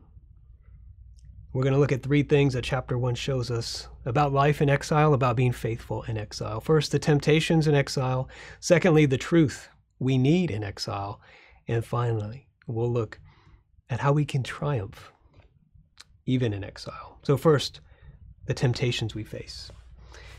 We're 1.52 1.64
going 1.64 1.74
to 1.74 1.80
look 1.80 1.92
at 1.92 2.04
three 2.04 2.22
things 2.22 2.54
that 2.54 2.64
chapter 2.64 2.96
1 2.96 3.16
shows 3.16 3.50
us 3.50 3.88
about 4.06 4.32
life 4.32 4.62
in 4.62 4.70
exile, 4.70 5.16
about 5.16 5.36
being 5.36 5.52
faithful 5.52 6.04
in 6.04 6.16
exile. 6.16 6.60
First, 6.60 6.92
the 6.92 7.00
temptations 7.00 7.66
in 7.66 7.74
exile. 7.74 8.30
Secondly, 8.60 9.08
the 9.08 9.18
truth 9.18 9.68
we 9.98 10.20
need 10.20 10.52
in 10.52 10.64
exile. 10.64 11.20
And 11.68 11.84
finally, 11.84 12.48
we'll 12.68 12.92
look 12.92 13.20
at 13.90 14.00
how 14.00 14.14
we 14.14 14.26
can 14.26 14.44
triumph 14.44 15.12
even 16.28 16.54
in 16.54 16.64
exile. 16.64 17.18
So, 17.24 17.36
first, 17.36 17.82
the 18.46 18.54
temptations 18.54 19.16
we 19.16 19.24
face. 19.24 19.72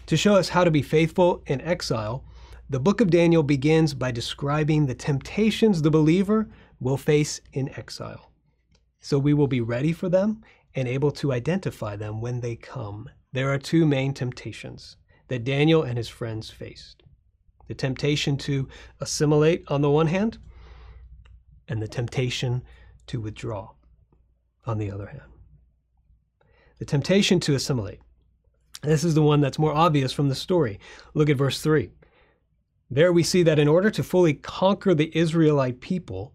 To 0.06 0.16
show 0.16 0.36
us 0.36 0.50
how 0.50 0.62
to 0.62 0.70
be 0.70 0.82
faithful 0.82 1.42
in 1.46 1.60
exile, 1.62 2.24
the 2.68 2.78
book 2.78 3.00
of 3.00 3.10
Daniel 3.10 3.42
begins 3.42 3.94
by 3.94 4.12
describing 4.12 4.86
the 4.86 4.94
temptations 4.94 5.82
the 5.82 5.90
believer 5.90 6.48
will 6.78 6.96
face 6.96 7.40
in 7.52 7.68
exile. 7.70 8.30
So 9.00 9.18
we 9.18 9.34
will 9.34 9.46
be 9.46 9.60
ready 9.60 9.92
for 9.92 10.08
them 10.08 10.42
and 10.74 10.86
able 10.86 11.10
to 11.12 11.32
identify 11.32 11.96
them 11.96 12.20
when 12.20 12.40
they 12.40 12.56
come. 12.56 13.08
There 13.32 13.52
are 13.52 13.58
two 13.58 13.86
main 13.86 14.14
temptations 14.14 14.96
that 15.28 15.44
Daniel 15.44 15.82
and 15.82 15.96
his 15.96 16.08
friends 16.08 16.50
faced 16.50 17.02
the 17.70 17.74
temptation 17.76 18.36
to 18.36 18.66
assimilate 18.98 19.62
on 19.68 19.80
the 19.80 19.88
one 19.88 20.08
hand, 20.08 20.38
and 21.68 21.80
the 21.80 21.86
temptation 21.86 22.64
to 23.06 23.20
withdraw 23.20 23.70
on 24.66 24.76
the 24.76 24.90
other 24.90 25.06
hand. 25.06 25.22
The 26.80 26.84
temptation 26.84 27.38
to 27.38 27.54
assimilate. 27.54 28.00
This 28.82 29.04
is 29.04 29.14
the 29.14 29.22
one 29.22 29.40
that's 29.40 29.56
more 29.56 29.72
obvious 29.72 30.12
from 30.12 30.28
the 30.28 30.34
story. 30.34 30.80
Look 31.14 31.30
at 31.30 31.36
verse 31.36 31.62
3. 31.62 31.92
There 32.90 33.12
we 33.12 33.22
see 33.22 33.44
that 33.44 33.60
in 33.60 33.68
order 33.68 33.88
to 33.90 34.02
fully 34.02 34.34
conquer 34.34 34.92
the 34.92 35.16
Israelite 35.16 35.80
people, 35.80 36.34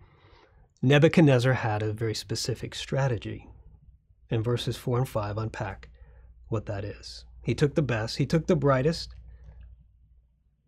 Nebuchadnezzar 0.82 1.52
had 1.52 1.84
a 1.84 1.92
very 1.92 2.16
specific 2.16 2.74
strategy. 2.74 3.50
And 4.36 4.44
verses 4.44 4.76
4 4.76 4.98
and 5.00 5.10
5 5.10 5.38
unpack 5.38 5.88
what 6.50 6.66
that 6.66 6.84
is. 6.84 7.24
He 7.42 7.56
took 7.56 7.76
the 7.76 7.82
best, 7.82 8.18
he 8.18 8.26
took 8.26 8.48
the 8.48 8.56
brightest 8.56 9.16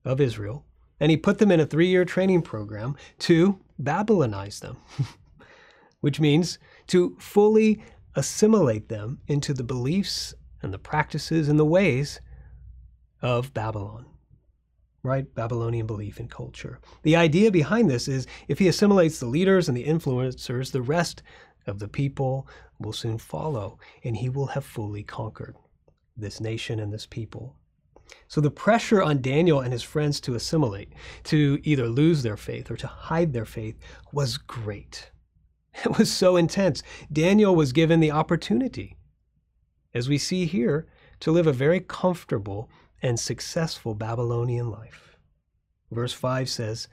of 0.06 0.22
Israel, 0.22 0.66
and 1.02 1.12
he 1.12 1.18
put 1.18 1.40
them 1.40 1.52
in 1.52 1.60
a 1.60 1.66
three 1.66 1.88
year 1.88 2.06
training 2.06 2.44
program 2.44 2.96
to 3.20 3.60
Babylonize 3.78 4.62
them, 4.62 4.78
which 6.00 6.20
means 6.20 6.60
to 6.88 7.18
fully 7.20 7.84
assimilate 8.16 8.88
them 8.88 9.20
into 9.28 9.54
the 9.54 9.66
beliefs 9.66 10.34
and 10.62 10.74
the 10.74 10.80
practices 10.80 11.50
and 11.50 11.60
the 11.60 11.66
ways 11.66 12.22
of 13.22 13.54
Babylon, 13.54 14.06
right? 15.04 15.36
Babylonian 15.36 15.86
belief 15.86 16.22
and 16.22 16.32
culture. 16.32 16.80
The 17.04 17.18
idea 17.18 17.52
behind 17.52 17.90
this 17.90 18.08
is 18.08 18.28
if 18.48 18.60
he 18.60 18.70
assimilates 18.70 19.20
the 19.20 19.26
leaders 19.26 19.68
and 19.68 19.76
the 19.76 19.84
influencers, 19.84 20.72
the 20.72 20.82
rest 20.82 21.22
of 21.68 21.80
the 21.80 21.88
people 21.88 22.48
will 22.80 22.94
soon 22.94 23.18
follow, 23.18 23.80
and 24.04 24.18
he 24.18 24.30
will 24.30 24.48
have 24.48 24.66
fully 24.66 25.04
conquered 25.04 25.56
this 26.16 26.42
nation 26.42 26.80
and 26.80 26.92
this 26.92 27.06
people. 27.06 27.56
So 28.28 28.42
the 28.42 28.52
pressure 28.52 29.02
on 29.02 29.22
Daniel 29.22 29.60
and 29.60 29.72
his 29.72 29.84
friends 29.84 30.20
to 30.22 30.36
assimilate, 30.36 30.94
to 31.26 31.60
either 31.64 31.88
lose 31.88 32.24
their 32.24 32.38
faith 32.38 32.72
or 32.72 32.78
to 32.78 32.88
hide 32.88 33.34
their 33.34 33.46
faith, 33.46 33.78
was 34.12 34.38
great. 34.38 35.12
It 35.86 35.96
was 36.00 36.12
so 36.12 36.38
intense. 36.38 36.82
Daniel 37.14 37.56
was 37.56 37.72
given 37.72 38.00
the 38.00 38.10
opportunity, 38.10 38.98
as 39.94 40.10
we 40.10 40.18
see 40.18 40.48
here, 40.48 40.88
to 41.20 41.32
live 41.32 41.46
a 41.46 41.54
very 41.54 41.80
comfortable 41.80 42.68
and 43.04 43.20
successful 43.20 43.94
Babylonian 43.94 44.72
life. 44.72 45.18
Verse 45.92 46.14
5 46.14 46.50
says, 46.50 46.88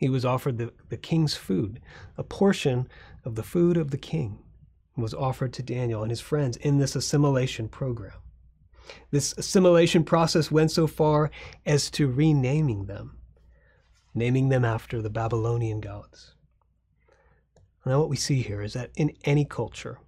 He 0.00 0.08
was 0.08 0.24
offered 0.24 0.56
the, 0.56 0.72
the 0.88 0.96
king's 0.96 1.34
food, 1.34 1.78
a 2.16 2.24
portion 2.24 2.88
of 3.22 3.34
the 3.34 3.42
food 3.42 3.76
of 3.76 3.90
the 3.90 3.98
king 3.98 4.38
was 4.96 5.12
offered 5.12 5.52
to 5.52 5.62
Daniel 5.62 6.02
and 6.02 6.10
his 6.10 6.22
friends 6.22 6.56
in 6.56 6.78
this 6.78 6.96
assimilation 6.96 7.68
program. 7.68 8.16
This 9.10 9.34
assimilation 9.36 10.04
process 10.04 10.50
went 10.50 10.70
so 10.70 10.86
far 10.86 11.30
as 11.66 11.90
to 11.92 12.10
renaming 12.10 12.86
them, 12.86 13.18
naming 14.14 14.48
them 14.48 14.64
after 14.64 15.02
the 15.02 15.10
Babylonian 15.10 15.80
gods. 15.80 16.34
Now, 17.84 18.00
what 18.00 18.08
we 18.08 18.16
see 18.16 18.40
here 18.40 18.62
is 18.62 18.72
that 18.72 18.90
in 18.96 19.12
any 19.24 19.44
culture, 19.44 19.98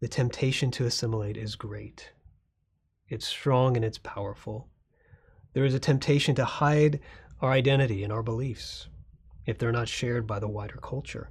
the 0.00 0.08
temptation 0.08 0.70
to 0.72 0.84
assimilate 0.84 1.38
is 1.38 1.56
great. 1.56 2.12
It's 3.08 3.26
strong 3.26 3.74
and 3.74 3.84
it's 3.84 3.98
powerful. 3.98 4.68
There 5.54 5.64
is 5.64 5.74
a 5.74 5.80
temptation 5.80 6.34
to 6.34 6.44
hide 6.44 7.00
our 7.44 7.52
identity 7.52 8.02
and 8.02 8.12
our 8.12 8.22
beliefs 8.22 8.88
if 9.46 9.58
they're 9.58 9.72
not 9.72 9.88
shared 9.88 10.26
by 10.26 10.38
the 10.38 10.48
wider 10.48 10.78
culture 10.82 11.30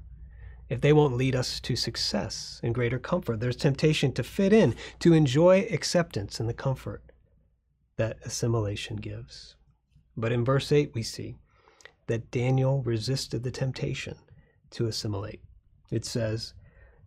if 0.69 0.81
they 0.81 0.93
won't 0.93 1.15
lead 1.15 1.35
us 1.35 1.59
to 1.59 1.75
success 1.75 2.59
and 2.63 2.73
greater 2.73 2.97
comfort. 2.97 3.39
There's 3.39 3.55
temptation 3.55 4.11
to 4.13 4.23
fit 4.23 4.53
in, 4.53 4.75
to 4.99 5.13
enjoy 5.13 5.67
acceptance 5.71 6.39
and 6.39 6.49
the 6.49 6.53
comfort 6.53 7.03
that 7.97 8.17
assimilation 8.25 8.97
gives. 8.97 9.55
But 10.17 10.31
in 10.31 10.45
verse 10.45 10.71
8, 10.71 10.91
we 10.93 11.03
see 11.03 11.35
that 12.07 12.31
Daniel 12.31 12.81
resisted 12.81 13.43
the 13.43 13.51
temptation 13.51 14.15
to 14.71 14.87
assimilate. 14.87 15.41
It 15.91 16.05
says, 16.05 16.53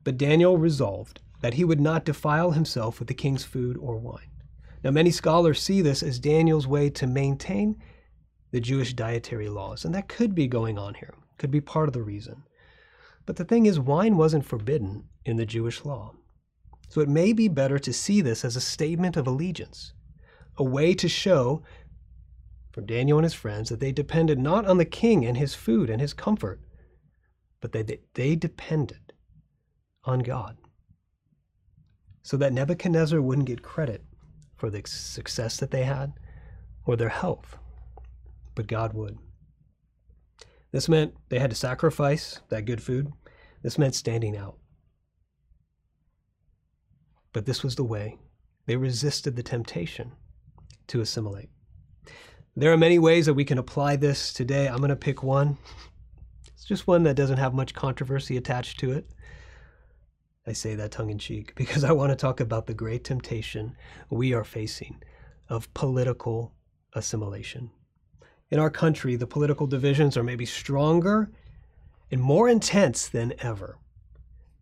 But 0.04 0.18
Daniel 0.18 0.58
resolved 0.58 1.20
that 1.40 1.54
he 1.54 1.64
would 1.64 1.80
not 1.80 2.04
defile 2.04 2.52
himself 2.52 2.98
with 2.98 3.08
the 3.08 3.14
king's 3.14 3.44
food 3.44 3.76
or 3.78 3.96
wine. 3.96 4.30
Now, 4.84 4.90
many 4.90 5.10
scholars 5.10 5.60
see 5.60 5.80
this 5.80 6.02
as 6.02 6.20
Daniel's 6.20 6.66
way 6.66 6.90
to 6.90 7.06
maintain 7.06 7.82
the 8.50 8.60
Jewish 8.60 8.94
dietary 8.94 9.48
laws, 9.48 9.84
and 9.84 9.94
that 9.94 10.08
could 10.08 10.34
be 10.34 10.46
going 10.46 10.78
on 10.78 10.94
here, 10.94 11.14
could 11.38 11.50
be 11.50 11.60
part 11.60 11.88
of 11.88 11.92
the 11.92 12.02
reason. 12.02 12.44
But 13.26 13.36
the 13.36 13.44
thing 13.44 13.66
is, 13.66 13.80
wine 13.80 14.16
wasn't 14.16 14.46
forbidden 14.46 15.04
in 15.24 15.36
the 15.36 15.46
Jewish 15.46 15.84
law. 15.84 16.14
So 16.88 17.00
it 17.00 17.08
may 17.08 17.32
be 17.32 17.48
better 17.48 17.78
to 17.80 17.92
see 17.92 18.20
this 18.20 18.44
as 18.44 18.54
a 18.54 18.60
statement 18.60 19.16
of 19.16 19.26
allegiance, 19.26 19.92
a 20.56 20.64
way 20.64 20.94
to 20.94 21.08
show 21.08 21.62
for 22.72 22.80
Daniel 22.80 23.18
and 23.18 23.24
his 23.24 23.34
friends 23.34 23.68
that 23.70 23.80
they 23.80 23.90
depended 23.90 24.38
not 24.38 24.66
on 24.66 24.78
the 24.78 24.84
king 24.84 25.24
and 25.24 25.36
his 25.36 25.54
food 25.54 25.90
and 25.90 26.00
his 26.00 26.12
comfort, 26.12 26.60
but 27.60 27.72
that 27.72 27.88
they, 27.88 28.00
they 28.14 28.36
depended 28.36 29.12
on 30.04 30.20
God. 30.20 30.56
So 32.22 32.36
that 32.36 32.52
Nebuchadnezzar 32.52 33.20
wouldn't 33.20 33.46
get 33.46 33.62
credit 33.62 34.04
for 34.56 34.70
the 34.70 34.82
success 34.84 35.56
that 35.58 35.70
they 35.70 35.84
had 35.84 36.12
or 36.84 36.96
their 36.96 37.08
health, 37.08 37.56
but 38.56 38.66
God 38.66 38.92
would. 38.94 39.18
This 40.72 40.88
meant 40.88 41.14
they 41.28 41.38
had 41.38 41.50
to 41.50 41.56
sacrifice 41.56 42.40
that 42.48 42.64
good 42.64 42.82
food. 42.82 43.12
This 43.62 43.78
meant 43.78 43.94
standing 43.94 44.36
out. 44.36 44.58
But 47.32 47.46
this 47.46 47.62
was 47.62 47.76
the 47.76 47.84
way. 47.84 48.18
They 48.66 48.76
resisted 48.76 49.36
the 49.36 49.42
temptation 49.44 50.12
to 50.88 51.00
assimilate. 51.00 51.50
There 52.56 52.72
are 52.72 52.78
many 52.78 52.98
ways 52.98 53.26
that 53.26 53.34
we 53.34 53.44
can 53.44 53.58
apply 53.58 53.96
this 53.96 54.32
today. 54.32 54.66
I'm 54.66 54.78
going 54.78 54.88
to 54.88 54.96
pick 54.96 55.22
one. 55.22 55.58
It's 56.54 56.64
just 56.64 56.86
one 56.86 57.02
that 57.04 57.16
doesn't 57.16 57.38
have 57.38 57.54
much 57.54 57.74
controversy 57.74 58.36
attached 58.36 58.80
to 58.80 58.92
it. 58.92 59.06
I 60.46 60.52
say 60.52 60.74
that 60.76 60.92
tongue 60.92 61.10
in 61.10 61.18
cheek 61.18 61.54
because 61.56 61.84
I 61.84 61.92
want 61.92 62.10
to 62.10 62.16
talk 62.16 62.40
about 62.40 62.66
the 62.66 62.74
great 62.74 63.04
temptation 63.04 63.76
we 64.10 64.32
are 64.32 64.44
facing 64.44 65.02
of 65.48 65.72
political 65.74 66.54
assimilation. 66.94 67.70
In 68.50 68.58
our 68.58 68.70
country, 68.70 69.16
the 69.16 69.26
political 69.26 69.66
divisions 69.66 70.16
are 70.16 70.22
maybe 70.22 70.46
stronger 70.46 71.30
and 72.10 72.20
more 72.20 72.48
intense 72.48 73.08
than 73.08 73.34
ever. 73.40 73.78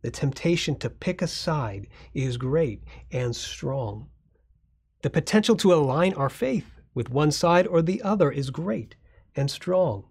The 0.02 0.10
temptation 0.10 0.76
to 0.76 0.90
pick 0.90 1.20
a 1.20 1.26
side 1.26 1.88
is 2.12 2.36
great 2.36 2.82
and 3.10 3.36
strong. 3.36 4.08
The 5.02 5.10
potential 5.10 5.56
to 5.56 5.74
align 5.74 6.14
our 6.14 6.30
faith 6.30 6.80
with 6.94 7.10
one 7.10 7.30
side 7.30 7.66
or 7.66 7.82
the 7.82 8.02
other 8.02 8.30
is 8.30 8.50
great 8.50 8.96
and 9.36 9.50
strong. 9.50 10.04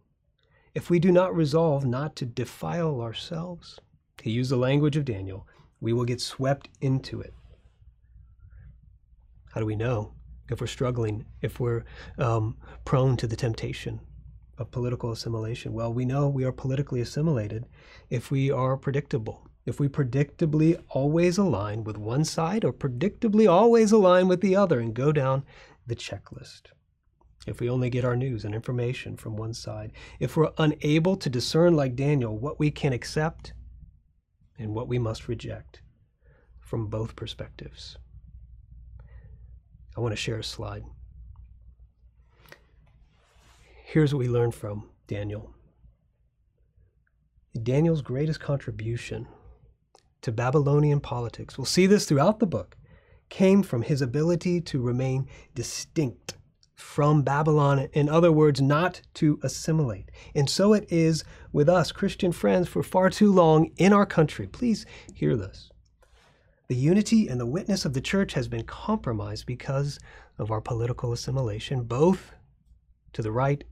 If 0.75 0.89
we 0.89 0.99
do 0.99 1.11
not 1.11 1.35
resolve 1.35 1.85
not 1.85 2.15
to 2.17 2.25
defile 2.25 3.01
ourselves, 3.01 3.79
to 4.17 4.29
use 4.29 4.49
the 4.49 4.57
language 4.57 4.97
of 4.97 5.05
Daniel, 5.05 5.47
we 5.79 5.93
will 5.93 6.05
get 6.05 6.21
swept 6.21 6.69
into 6.81 7.21
it. 7.21 7.33
How 9.53 9.61
do 9.61 9.65
we 9.65 9.75
know? 9.75 10.13
If 10.49 10.61
we're 10.61 10.67
struggling, 10.67 11.25
if 11.41 11.59
we're 11.59 11.83
um, 12.17 12.57
prone 12.85 13.17
to 13.17 13.27
the 13.27 13.35
temptation 13.35 13.99
of 14.57 14.71
political 14.71 15.11
assimilation? 15.11 15.73
Well, 15.73 15.93
we 15.93 16.05
know 16.05 16.27
we 16.27 16.43
are 16.43 16.51
politically 16.51 17.01
assimilated 17.01 17.65
if 18.09 18.29
we 18.29 18.51
are 18.51 18.77
predictable, 18.77 19.47
if 19.65 19.79
we 19.79 19.87
predictably 19.87 20.81
always 20.89 21.37
align 21.37 21.83
with 21.83 21.97
one 21.97 22.25
side 22.25 22.63
or 22.63 22.73
predictably 22.73 23.49
always 23.49 23.91
align 23.91 24.27
with 24.27 24.41
the 24.41 24.55
other 24.55 24.79
and 24.79 24.93
go 24.93 25.11
down 25.11 25.43
the 25.87 25.95
checklist. 25.95 26.71
If 27.45 27.59
we 27.59 27.69
only 27.69 27.89
get 27.89 28.05
our 28.05 28.15
news 28.15 28.45
and 28.45 28.55
information 28.55 29.17
from 29.17 29.35
one 29.35 29.53
side, 29.53 29.91
if 30.19 30.37
we're 30.37 30.51
unable 30.57 31.17
to 31.17 31.29
discern, 31.29 31.75
like 31.75 31.95
Daniel, 31.95 32.37
what 32.37 32.57
we 32.59 32.71
can 32.71 32.93
accept 32.93 33.53
and 34.57 34.73
what 34.73 34.87
we 34.87 34.97
must 34.97 35.27
reject 35.27 35.81
from 36.59 36.87
both 36.87 37.15
perspectives. 37.15 37.97
I 39.95 40.01
want 40.01 40.11
to 40.13 40.17
share 40.17 40.37
a 40.37 40.43
slide. 40.43 40.83
Here's 43.83 44.13
what 44.13 44.19
we 44.19 44.27
learn 44.27 44.51
from 44.51 44.89
Daniel. 45.07 45.53
Daniel's 47.61 48.01
greatest 48.01 48.39
contribution 48.39 49.27
to 50.21 50.31
Babylonian 50.31 50.99
politics, 50.99 51.57
we'll 51.57 51.65
see 51.65 51.85
this 51.85 52.05
throughout 52.05 52.39
the 52.39 52.47
book, 52.47 52.75
came 53.29 53.61
from 53.61 53.83
his 53.83 54.01
ability 54.01 54.61
to 54.61 54.81
remain 54.81 55.27
distinct 55.53 56.37
from 56.75 57.21
Babylon. 57.21 57.89
In 57.93 58.09
other 58.09 58.31
words, 58.31 58.61
not 58.61 59.01
to 59.15 59.39
assimilate. 59.43 60.09
And 60.33 60.49
so 60.49 60.73
it 60.73 60.91
is 60.91 61.23
with 61.51 61.69
us, 61.69 61.91
Christian 61.91 62.31
friends, 62.31 62.67
for 62.67 62.81
far 62.83 63.09
too 63.09 63.31
long 63.31 63.71
in 63.77 63.93
our 63.93 64.05
country. 64.05 64.47
Please 64.47 64.85
hear 65.13 65.35
this. 65.35 65.69
The 66.73 66.79
unity 66.79 67.27
and 67.27 67.39
the 67.39 67.45
witness 67.45 67.85
of 67.85 67.93
the 67.93 68.01
church 68.01 68.33
has 68.33 68.47
been 68.47 68.63
compromised 68.63 69.45
because 69.45 69.99
of 70.39 70.49
our 70.49 70.59
political 70.59 71.13
assimilation, 71.13 71.83
both 71.83 72.31
to 73.13 73.21
the 73.21 73.31
right 73.31 73.63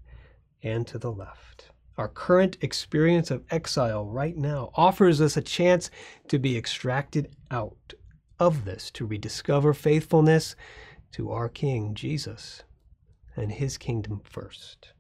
and 0.62 0.86
to 0.86 1.00
the 1.00 1.12
left. 1.12 1.72
Our 1.98 2.08
current 2.08 2.60
experience 2.62 3.32
of 3.32 3.44
exile 3.50 4.06
right 4.06 4.38
now 4.38 4.70
offers 4.76 5.20
us 5.20 5.36
a 5.36 5.42
chance 5.42 5.90
to 6.28 6.38
be 6.38 6.56
extracted 6.56 7.36
out 7.50 7.96
of 8.40 8.66
this, 8.66 8.92
to 8.92 9.08
rediscover 9.08 9.74
faithfulness 9.74 10.56
to 11.14 11.32
our 11.32 11.50
King, 11.50 11.96
Jesus, 11.96 12.62
and 13.36 13.52
his 13.52 13.80
kingdom 13.80 14.22
first. 14.24 14.94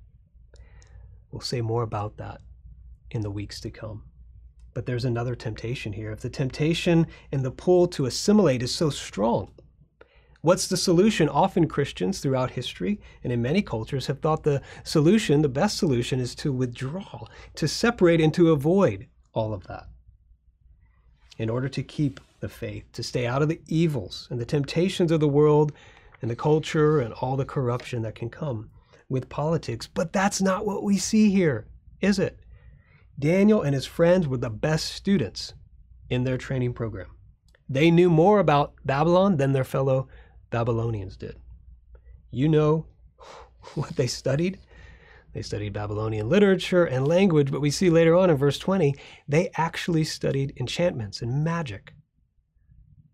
We'll 1.29 1.41
say 1.41 1.61
more 1.61 1.83
about 1.83 2.17
that 2.17 2.41
in 3.11 3.21
the 3.21 3.29
weeks 3.29 3.59
to 3.59 3.69
come. 3.69 4.05
But 4.73 4.85
there's 4.85 5.05
another 5.05 5.35
temptation 5.35 5.93
here. 5.93 6.11
If 6.11 6.21
the 6.21 6.29
temptation 6.29 7.07
and 7.31 7.43
the 7.43 7.51
pull 7.51 7.87
to 7.87 8.05
assimilate 8.05 8.63
is 8.63 8.73
so 8.73 8.89
strong, 8.89 9.51
what's 10.41 10.67
the 10.67 10.77
solution? 10.77 11.27
Often 11.27 11.67
Christians 11.67 12.19
throughout 12.19 12.51
history 12.51 12.99
and 13.23 13.33
in 13.33 13.41
many 13.41 13.61
cultures 13.61 14.07
have 14.07 14.19
thought 14.19 14.43
the 14.43 14.61
solution, 14.83 15.41
the 15.41 15.49
best 15.49 15.77
solution, 15.77 16.19
is 16.19 16.35
to 16.35 16.53
withdraw, 16.53 17.25
to 17.55 17.67
separate, 17.67 18.21
and 18.21 18.33
to 18.33 18.51
avoid 18.51 19.07
all 19.33 19.53
of 19.53 19.67
that 19.67 19.87
in 21.37 21.49
order 21.49 21.67
to 21.67 21.83
keep 21.83 22.19
the 22.39 22.49
faith, 22.49 22.83
to 22.93 23.03
stay 23.03 23.25
out 23.25 23.41
of 23.41 23.49
the 23.49 23.61
evils 23.67 24.27
and 24.29 24.39
the 24.39 24.45
temptations 24.45 25.11
of 25.11 25.19
the 25.19 25.27
world 25.27 25.71
and 26.21 26.29
the 26.29 26.35
culture 26.35 26.99
and 26.99 27.13
all 27.15 27.35
the 27.35 27.45
corruption 27.45 28.01
that 28.03 28.15
can 28.15 28.29
come 28.29 28.69
with 29.09 29.29
politics. 29.29 29.87
But 29.87 30.13
that's 30.13 30.41
not 30.41 30.65
what 30.65 30.83
we 30.83 30.97
see 30.97 31.29
here, 31.29 31.67
is 31.99 32.19
it? 32.19 32.39
Daniel 33.21 33.61
and 33.61 33.75
his 33.75 33.85
friends 33.85 34.27
were 34.27 34.37
the 34.37 34.49
best 34.49 34.87
students 34.87 35.53
in 36.09 36.23
their 36.23 36.37
training 36.37 36.73
program. 36.73 37.07
They 37.69 37.91
knew 37.91 38.09
more 38.09 38.39
about 38.39 38.73
Babylon 38.83 39.37
than 39.37 39.53
their 39.53 39.63
fellow 39.63 40.09
Babylonians 40.49 41.15
did. 41.15 41.37
You 42.31 42.49
know 42.49 42.87
what 43.75 43.95
they 43.95 44.07
studied? 44.07 44.59
They 45.33 45.43
studied 45.43 45.71
Babylonian 45.71 46.27
literature 46.27 46.83
and 46.83 47.07
language, 47.07 47.51
but 47.51 47.61
we 47.61 47.71
see 47.71 47.89
later 47.89 48.15
on 48.15 48.29
in 48.29 48.35
verse 48.35 48.57
20, 48.57 48.95
they 49.27 49.49
actually 49.55 50.03
studied 50.03 50.53
enchantments 50.59 51.21
and 51.21 51.43
magic. 51.43 51.93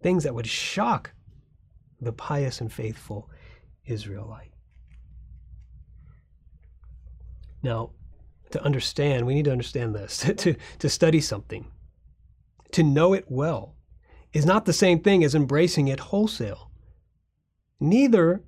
Things 0.02 0.24
that 0.24 0.34
would 0.34 0.48
shock 0.48 1.12
the 2.00 2.13
pious 2.13 2.62
and 2.62 2.72
faithful 2.72 3.30
Israelite. 3.86 4.54
Now, 7.62 7.91
to 8.52 8.64
understand, 8.64 9.26
we 9.26 9.36
need 9.36 9.46
to 9.46 9.52
understand 9.52 9.96
this. 9.96 10.18
to, 10.38 10.56
to 10.80 10.90
study 10.90 11.22
something, 11.22 11.72
to 12.72 12.84
know 12.84 13.14
it 13.14 13.26
well, 13.28 13.76
is 14.34 14.46
not 14.46 14.66
the 14.66 14.74
same 14.74 15.00
thing 15.00 15.24
as 15.24 15.36
embracing 15.36 15.88
it 15.88 16.00
wholesale. 16.00 16.72
Neither 17.80 18.44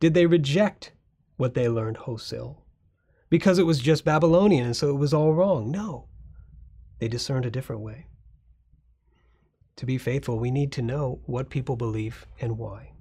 did 0.00 0.14
they 0.14 0.26
reject 0.26 0.92
what 1.36 1.54
they 1.54 1.68
learned 1.68 1.98
wholesale 1.98 2.64
because 3.30 3.58
it 3.58 3.66
was 3.66 3.78
just 3.78 4.04
Babylonian 4.04 4.66
and 4.66 4.76
so 4.76 4.90
it 4.90 4.98
was 4.98 5.14
all 5.14 5.34
wrong. 5.34 5.70
No, 5.70 6.08
they 6.98 7.08
discerned 7.08 7.46
a 7.46 7.50
different 7.50 7.82
way. 7.82 8.06
To 9.76 9.86
be 9.86 9.98
faithful, 9.98 10.38
we 10.38 10.50
need 10.50 10.72
to 10.72 10.82
know 10.82 11.20
what 11.26 11.50
people 11.50 11.76
believe 11.76 12.26
and 12.40 12.58
why. 12.58 12.92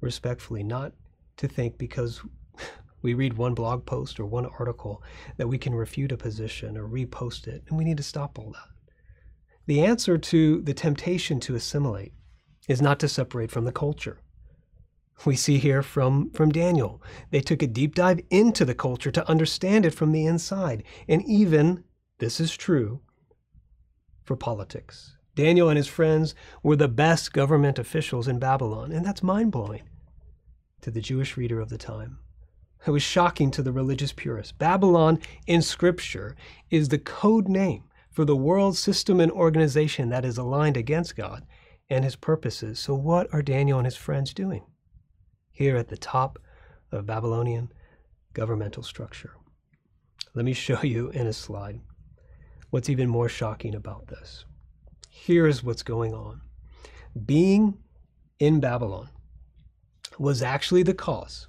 Respectfully, 0.00 0.62
not 0.62 0.92
to 1.36 1.48
think 1.48 1.76
because 1.76 2.22
we 3.04 3.14
read 3.14 3.34
one 3.34 3.54
blog 3.54 3.84
post 3.84 4.18
or 4.18 4.24
one 4.24 4.46
article 4.58 5.02
that 5.36 5.46
we 5.46 5.58
can 5.58 5.74
refute 5.74 6.10
a 6.10 6.16
position 6.16 6.76
or 6.76 6.88
repost 6.88 7.46
it, 7.46 7.62
and 7.68 7.76
we 7.76 7.84
need 7.84 7.98
to 7.98 8.02
stop 8.02 8.38
all 8.38 8.50
that. 8.52 8.68
The 9.66 9.82
answer 9.82 10.16
to 10.16 10.62
the 10.62 10.72
temptation 10.72 11.38
to 11.40 11.54
assimilate 11.54 12.14
is 12.66 12.80
not 12.80 12.98
to 13.00 13.08
separate 13.08 13.50
from 13.50 13.66
the 13.66 13.72
culture. 13.72 14.20
We 15.26 15.36
see 15.36 15.58
here 15.58 15.82
from, 15.82 16.30
from 16.30 16.50
Daniel. 16.50 17.02
They 17.30 17.40
took 17.40 17.62
a 17.62 17.66
deep 17.66 17.94
dive 17.94 18.20
into 18.30 18.64
the 18.64 18.74
culture 18.74 19.10
to 19.10 19.28
understand 19.28 19.84
it 19.84 19.94
from 19.94 20.12
the 20.12 20.24
inside. 20.24 20.82
And 21.06 21.22
even, 21.26 21.84
this 22.18 22.40
is 22.40 22.56
true, 22.56 23.00
for 24.22 24.34
politics. 24.34 25.16
Daniel 25.34 25.68
and 25.68 25.76
his 25.76 25.88
friends 25.88 26.34
were 26.62 26.76
the 26.76 26.88
best 26.88 27.34
government 27.34 27.78
officials 27.78 28.28
in 28.28 28.38
Babylon, 28.38 28.92
and 28.92 29.04
that's 29.04 29.22
mind 29.22 29.52
blowing 29.52 29.82
to 30.80 30.90
the 30.90 31.02
Jewish 31.02 31.36
reader 31.36 31.60
of 31.60 31.68
the 31.68 31.78
time. 31.78 32.18
It 32.86 32.90
was 32.90 33.02
shocking 33.02 33.50
to 33.52 33.62
the 33.62 33.72
religious 33.72 34.12
purists. 34.12 34.52
Babylon 34.52 35.18
in 35.46 35.62
Scripture 35.62 36.36
is 36.70 36.88
the 36.88 36.98
code 36.98 37.48
name 37.48 37.84
for 38.10 38.24
the 38.24 38.36
world 38.36 38.76
system 38.76 39.20
and 39.20 39.32
organization 39.32 40.10
that 40.10 40.24
is 40.24 40.36
aligned 40.36 40.76
against 40.76 41.16
God 41.16 41.46
and 41.88 42.04
his 42.04 42.16
purposes. 42.16 42.78
So, 42.78 42.94
what 42.94 43.32
are 43.32 43.42
Daniel 43.42 43.78
and 43.78 43.86
his 43.86 43.96
friends 43.96 44.34
doing 44.34 44.64
here 45.50 45.76
at 45.76 45.88
the 45.88 45.96
top 45.96 46.38
of 46.92 47.06
Babylonian 47.06 47.72
governmental 48.34 48.82
structure? 48.82 49.32
Let 50.34 50.44
me 50.44 50.52
show 50.52 50.82
you 50.82 51.08
in 51.10 51.26
a 51.26 51.32
slide 51.32 51.80
what's 52.70 52.90
even 52.90 53.08
more 53.08 53.28
shocking 53.28 53.74
about 53.74 54.08
this. 54.08 54.44
Here's 55.08 55.62
what's 55.62 55.82
going 55.82 56.12
on. 56.12 56.42
Being 57.24 57.78
in 58.38 58.60
Babylon 58.60 59.08
was 60.18 60.42
actually 60.42 60.82
the 60.82 60.92
cause 60.92 61.48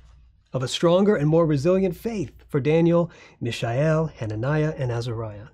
of 0.55 0.63
a 0.63 0.67
stronger 0.69 1.17
and 1.17 1.27
more 1.27 1.45
resilient 1.45 1.97
faith 1.97 2.31
for 2.47 2.61
Daniel, 2.61 3.11
Mishael, 3.41 4.05
Hananiah, 4.07 4.73
and 4.77 4.89
Azariah. 4.89 5.49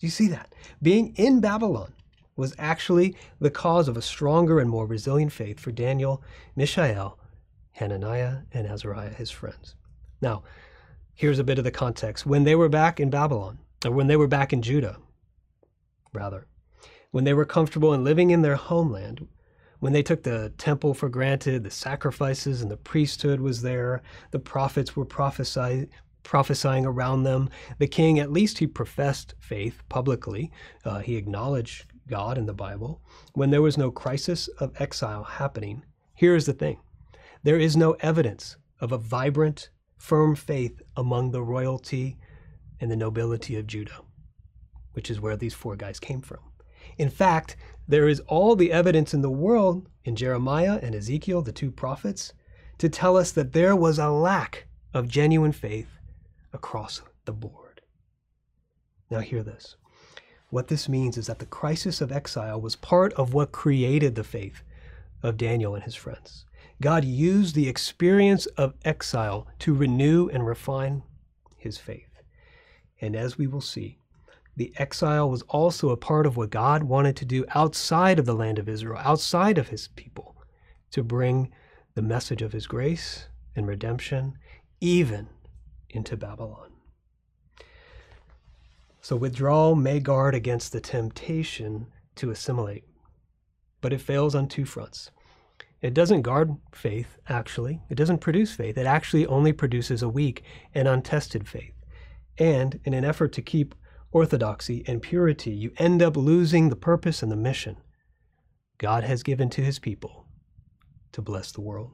Do 0.00 0.06
you 0.06 0.10
see 0.10 0.26
that? 0.26 0.52
Being 0.82 1.14
in 1.14 1.40
Babylon 1.40 1.92
was 2.34 2.52
actually 2.58 3.16
the 3.38 3.52
cause 3.52 3.86
of 3.86 3.96
a 3.96 4.02
stronger 4.02 4.58
and 4.58 4.68
more 4.68 4.86
resilient 4.86 5.30
faith 5.30 5.60
for 5.60 5.70
Daniel, 5.70 6.20
Mishael, 6.56 7.16
Hananiah, 7.74 8.38
and 8.52 8.66
Azariah, 8.66 9.10
his 9.10 9.30
friends. 9.30 9.76
Now, 10.20 10.42
here's 11.14 11.38
a 11.38 11.44
bit 11.44 11.58
of 11.58 11.64
the 11.64 11.70
context. 11.70 12.26
When 12.26 12.42
they 12.42 12.56
were 12.56 12.68
back 12.68 12.98
in 12.98 13.08
Babylon, 13.08 13.60
or 13.84 13.92
when 13.92 14.08
they 14.08 14.16
were 14.16 14.26
back 14.26 14.52
in 14.52 14.62
Judah, 14.62 14.96
rather, 16.12 16.48
when 17.12 17.22
they 17.22 17.34
were 17.34 17.44
comfortable 17.44 17.94
in 17.94 18.02
living 18.02 18.30
in 18.30 18.42
their 18.42 18.56
homeland, 18.56 19.28
when 19.80 19.92
they 19.92 20.02
took 20.02 20.22
the 20.22 20.52
temple 20.58 20.94
for 20.94 21.08
granted, 21.08 21.64
the 21.64 21.70
sacrifices 21.70 22.62
and 22.62 22.70
the 22.70 22.76
priesthood 22.76 23.40
was 23.40 23.62
there, 23.62 24.02
the 24.30 24.38
prophets 24.38 24.94
were 24.94 25.06
prophesy, 25.06 25.88
prophesying 26.22 26.86
around 26.86 27.24
them. 27.24 27.48
The 27.78 27.88
king, 27.88 28.18
at 28.20 28.30
least 28.30 28.58
he 28.58 28.66
professed 28.66 29.34
faith 29.40 29.82
publicly. 29.88 30.52
Uh, 30.84 31.00
he 31.00 31.16
acknowledged 31.16 31.86
God 32.06 32.36
in 32.36 32.46
the 32.46 32.52
Bible. 32.52 33.00
When 33.32 33.50
there 33.50 33.62
was 33.62 33.78
no 33.78 33.90
crisis 33.90 34.48
of 34.58 34.78
exile 34.80 35.24
happening, 35.24 35.82
here's 36.14 36.46
the 36.46 36.52
thing 36.52 36.78
there 37.42 37.58
is 37.58 37.76
no 37.76 37.92
evidence 38.00 38.56
of 38.80 38.92
a 38.92 38.98
vibrant, 38.98 39.70
firm 39.96 40.36
faith 40.36 40.82
among 40.96 41.30
the 41.30 41.42
royalty 41.42 42.18
and 42.80 42.90
the 42.90 42.96
nobility 42.96 43.56
of 43.56 43.66
Judah, 43.66 44.02
which 44.92 45.10
is 45.10 45.20
where 45.20 45.36
these 45.36 45.54
four 45.54 45.74
guys 45.74 45.98
came 45.98 46.20
from. 46.20 46.40
In 46.98 47.08
fact, 47.08 47.56
there 47.90 48.08
is 48.08 48.20
all 48.28 48.54
the 48.54 48.70
evidence 48.70 49.12
in 49.12 49.20
the 49.20 49.30
world 49.30 49.88
in 50.04 50.14
Jeremiah 50.14 50.78
and 50.80 50.94
Ezekiel, 50.94 51.42
the 51.42 51.50
two 51.50 51.72
prophets, 51.72 52.32
to 52.78 52.88
tell 52.88 53.16
us 53.16 53.32
that 53.32 53.52
there 53.52 53.74
was 53.74 53.98
a 53.98 54.08
lack 54.08 54.68
of 54.94 55.08
genuine 55.08 55.52
faith 55.52 55.98
across 56.52 57.02
the 57.24 57.32
board. 57.32 57.80
Now, 59.10 59.18
hear 59.18 59.42
this. 59.42 59.76
What 60.50 60.68
this 60.68 60.88
means 60.88 61.18
is 61.18 61.26
that 61.26 61.40
the 61.40 61.46
crisis 61.46 62.00
of 62.00 62.12
exile 62.12 62.60
was 62.60 62.76
part 62.76 63.12
of 63.14 63.34
what 63.34 63.52
created 63.52 64.14
the 64.14 64.24
faith 64.24 64.62
of 65.22 65.36
Daniel 65.36 65.74
and 65.74 65.84
his 65.84 65.94
friends. 65.96 66.44
God 66.80 67.04
used 67.04 67.54
the 67.54 67.68
experience 67.68 68.46
of 68.46 68.74
exile 68.84 69.48
to 69.60 69.74
renew 69.74 70.28
and 70.28 70.46
refine 70.46 71.02
his 71.56 71.76
faith. 71.76 72.22
And 73.00 73.16
as 73.16 73.36
we 73.36 73.46
will 73.46 73.60
see, 73.60 73.99
the 74.60 74.74
exile 74.76 75.30
was 75.30 75.40
also 75.48 75.88
a 75.88 75.96
part 75.96 76.26
of 76.26 76.36
what 76.36 76.50
God 76.50 76.82
wanted 76.82 77.16
to 77.16 77.24
do 77.24 77.46
outside 77.54 78.18
of 78.18 78.26
the 78.26 78.34
land 78.34 78.58
of 78.58 78.68
Israel, 78.68 79.00
outside 79.02 79.56
of 79.56 79.68
his 79.68 79.88
people, 79.88 80.36
to 80.90 81.02
bring 81.02 81.50
the 81.94 82.02
message 82.02 82.42
of 82.42 82.52
his 82.52 82.66
grace 82.66 83.28
and 83.56 83.66
redemption 83.66 84.36
even 84.78 85.28
into 85.88 86.14
Babylon. 86.14 86.72
So 89.00 89.16
withdrawal 89.16 89.76
may 89.76 89.98
guard 89.98 90.34
against 90.34 90.72
the 90.72 90.80
temptation 90.82 91.86
to 92.16 92.30
assimilate, 92.30 92.84
but 93.80 93.94
it 93.94 94.02
fails 94.02 94.34
on 94.34 94.46
two 94.46 94.66
fronts. 94.66 95.10
It 95.80 95.94
doesn't 95.94 96.20
guard 96.20 96.54
faith, 96.72 97.16
actually. 97.30 97.80
It 97.88 97.94
doesn't 97.94 98.18
produce 98.18 98.52
faith. 98.52 98.76
It 98.76 98.84
actually 98.84 99.24
only 99.24 99.54
produces 99.54 100.02
a 100.02 100.08
weak 100.10 100.44
and 100.74 100.86
untested 100.86 101.48
faith. 101.48 101.72
And 102.36 102.78
in 102.84 102.92
an 102.92 103.06
effort 103.06 103.32
to 103.32 103.42
keep 103.42 103.74
orthodoxy 104.12 104.84
and 104.86 105.02
purity, 105.02 105.50
you 105.50 105.72
end 105.78 106.02
up 106.02 106.16
losing 106.16 106.68
the 106.68 106.76
purpose 106.76 107.22
and 107.22 107.30
the 107.30 107.36
mission 107.36 107.76
God 108.78 109.04
has 109.04 109.22
given 109.22 109.50
to 109.50 109.62
his 109.62 109.78
people 109.78 110.26
to 111.12 111.22
bless 111.22 111.52
the 111.52 111.60
world. 111.60 111.92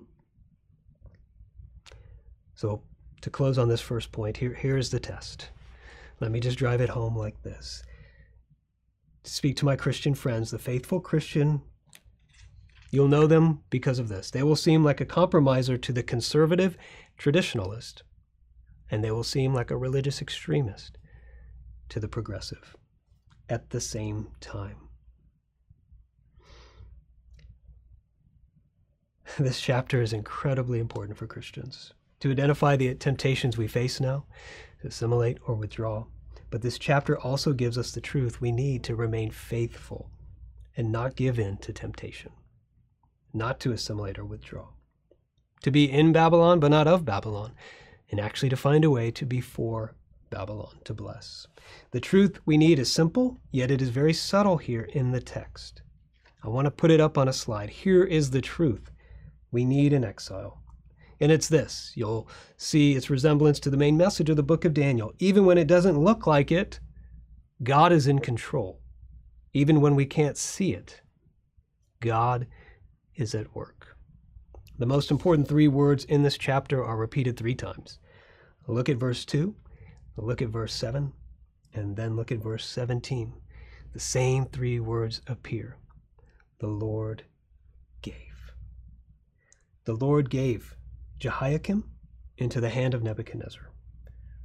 So, 2.54 2.82
to 3.22 3.30
close 3.30 3.58
on 3.58 3.68
this 3.68 3.80
first 3.80 4.12
point, 4.12 4.36
here, 4.38 4.54
here's 4.54 4.90
the 4.90 5.00
test. 5.00 5.50
Let 6.20 6.30
me 6.30 6.40
just 6.40 6.58
drive 6.58 6.80
it 6.80 6.90
home 6.90 7.16
like 7.16 7.42
this. 7.42 7.82
To 9.24 9.30
speak 9.30 9.56
to 9.56 9.64
my 9.64 9.76
Christian 9.76 10.14
friends, 10.14 10.50
the 10.50 10.58
faithful 10.58 11.00
Christian, 11.00 11.60
you'll 12.90 13.08
know 13.08 13.26
them 13.26 13.62
because 13.68 13.98
of 13.98 14.08
this. 14.08 14.30
They 14.30 14.42
will 14.42 14.56
seem 14.56 14.84
like 14.84 15.00
a 15.00 15.06
compromiser 15.06 15.76
to 15.76 15.92
the 15.92 16.02
conservative 16.02 16.78
traditionalist, 17.18 18.02
and 18.90 19.02
they 19.02 19.10
will 19.10 19.24
seem 19.24 19.52
like 19.52 19.70
a 19.70 19.76
religious 19.76 20.22
extremist 20.22 20.96
to 21.88 22.00
the 22.00 22.08
progressive 22.08 22.76
at 23.48 23.70
the 23.70 23.80
same 23.80 24.28
time. 24.40 24.76
This 29.38 29.60
chapter 29.60 30.00
is 30.00 30.12
incredibly 30.12 30.78
important 30.78 31.18
for 31.18 31.26
Christians 31.26 31.92
to 32.20 32.30
identify 32.30 32.76
the 32.76 32.94
temptations 32.94 33.56
we 33.56 33.66
face 33.66 34.00
now, 34.00 34.24
to 34.80 34.88
assimilate 34.88 35.38
or 35.46 35.54
withdraw. 35.54 36.06
But 36.50 36.62
this 36.62 36.78
chapter 36.78 37.18
also 37.18 37.52
gives 37.52 37.76
us 37.76 37.90
the 37.90 38.00
truth 38.00 38.40
we 38.40 38.52
need 38.52 38.82
to 38.84 38.94
remain 38.94 39.30
faithful 39.30 40.10
and 40.76 40.92
not 40.92 41.16
give 41.16 41.38
in 41.38 41.56
to 41.58 41.72
temptation, 41.72 42.32
not 43.32 43.60
to 43.60 43.72
assimilate 43.72 44.18
or 44.18 44.24
withdraw, 44.24 44.68
to 45.62 45.70
be 45.70 45.90
in 45.90 46.12
Babylon 46.12 46.60
but 46.60 46.70
not 46.70 46.86
of 46.86 47.04
Babylon, 47.04 47.52
and 48.10 48.20
actually 48.20 48.48
to 48.48 48.56
find 48.56 48.84
a 48.84 48.90
way 48.90 49.10
to 49.10 49.26
be 49.26 49.40
for 49.40 49.94
Babylon, 50.30 50.78
to 50.84 50.94
bless. 50.94 51.46
The 51.92 52.00
truth 52.00 52.38
we 52.44 52.56
need 52.56 52.78
is 52.78 52.90
simple, 52.90 53.40
yet 53.50 53.70
it 53.70 53.80
is 53.80 53.90
very 53.90 54.12
subtle 54.12 54.56
here 54.56 54.88
in 54.92 55.12
the 55.12 55.20
text. 55.20 55.82
I 56.42 56.48
want 56.48 56.66
to 56.66 56.70
put 56.70 56.90
it 56.90 57.00
up 57.00 57.18
on 57.18 57.28
a 57.28 57.32
slide. 57.32 57.70
Here 57.70 58.04
is 58.04 58.30
the 58.30 58.40
truth 58.40 58.90
we 59.50 59.64
need 59.64 59.92
in 59.92 60.04
exile. 60.04 60.62
And 61.20 61.32
it's 61.32 61.48
this 61.48 61.92
you'll 61.94 62.28
see 62.56 62.94
its 62.94 63.10
resemblance 63.10 63.58
to 63.60 63.70
the 63.70 63.76
main 63.76 63.96
message 63.96 64.28
of 64.28 64.36
the 64.36 64.42
book 64.42 64.64
of 64.64 64.74
Daniel. 64.74 65.12
Even 65.18 65.46
when 65.46 65.58
it 65.58 65.66
doesn't 65.66 65.98
look 65.98 66.26
like 66.26 66.52
it, 66.52 66.78
God 67.62 67.92
is 67.92 68.06
in 68.06 68.18
control. 68.18 68.80
Even 69.54 69.80
when 69.80 69.94
we 69.94 70.04
can't 70.04 70.36
see 70.36 70.74
it, 70.74 71.00
God 72.00 72.46
is 73.14 73.34
at 73.34 73.54
work. 73.54 73.96
The 74.78 74.84
most 74.86 75.10
important 75.10 75.48
three 75.48 75.68
words 75.68 76.04
in 76.04 76.22
this 76.22 76.36
chapter 76.36 76.84
are 76.84 76.98
repeated 76.98 77.36
three 77.36 77.54
times. 77.54 77.98
Look 78.68 78.88
at 78.88 78.98
verse 78.98 79.24
2, 79.24 79.54
look 80.24 80.40
at 80.40 80.48
verse 80.48 80.72
7, 80.72 81.12
and 81.74 81.96
then 81.96 82.16
look 82.16 82.32
at 82.32 82.38
verse 82.38 82.66
17. 82.66 83.32
The 83.92 84.00
same 84.00 84.46
three 84.46 84.80
words 84.80 85.20
appear. 85.26 85.76
The 86.58 86.66
Lord 86.66 87.24
gave. 88.02 88.52
The 89.84 89.94
Lord 89.94 90.30
gave 90.30 90.76
Jehoiakim 91.18 91.84
into 92.38 92.60
the 92.60 92.70
hand 92.70 92.94
of 92.94 93.02
Nebuchadnezzar, 93.02 93.70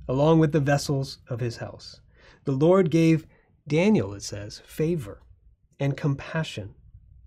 along 0.08 0.40
with 0.40 0.52
the 0.52 0.60
vessels 0.60 1.20
of 1.28 1.40
his 1.40 1.58
house. 1.58 2.00
The 2.46 2.52
Lord 2.52 2.92
gave 2.92 3.28
Daniel, 3.68 4.14
it 4.14 4.24
says, 4.24 4.62
favor 4.66 5.22
and 5.80 5.98
compassion 5.98 6.76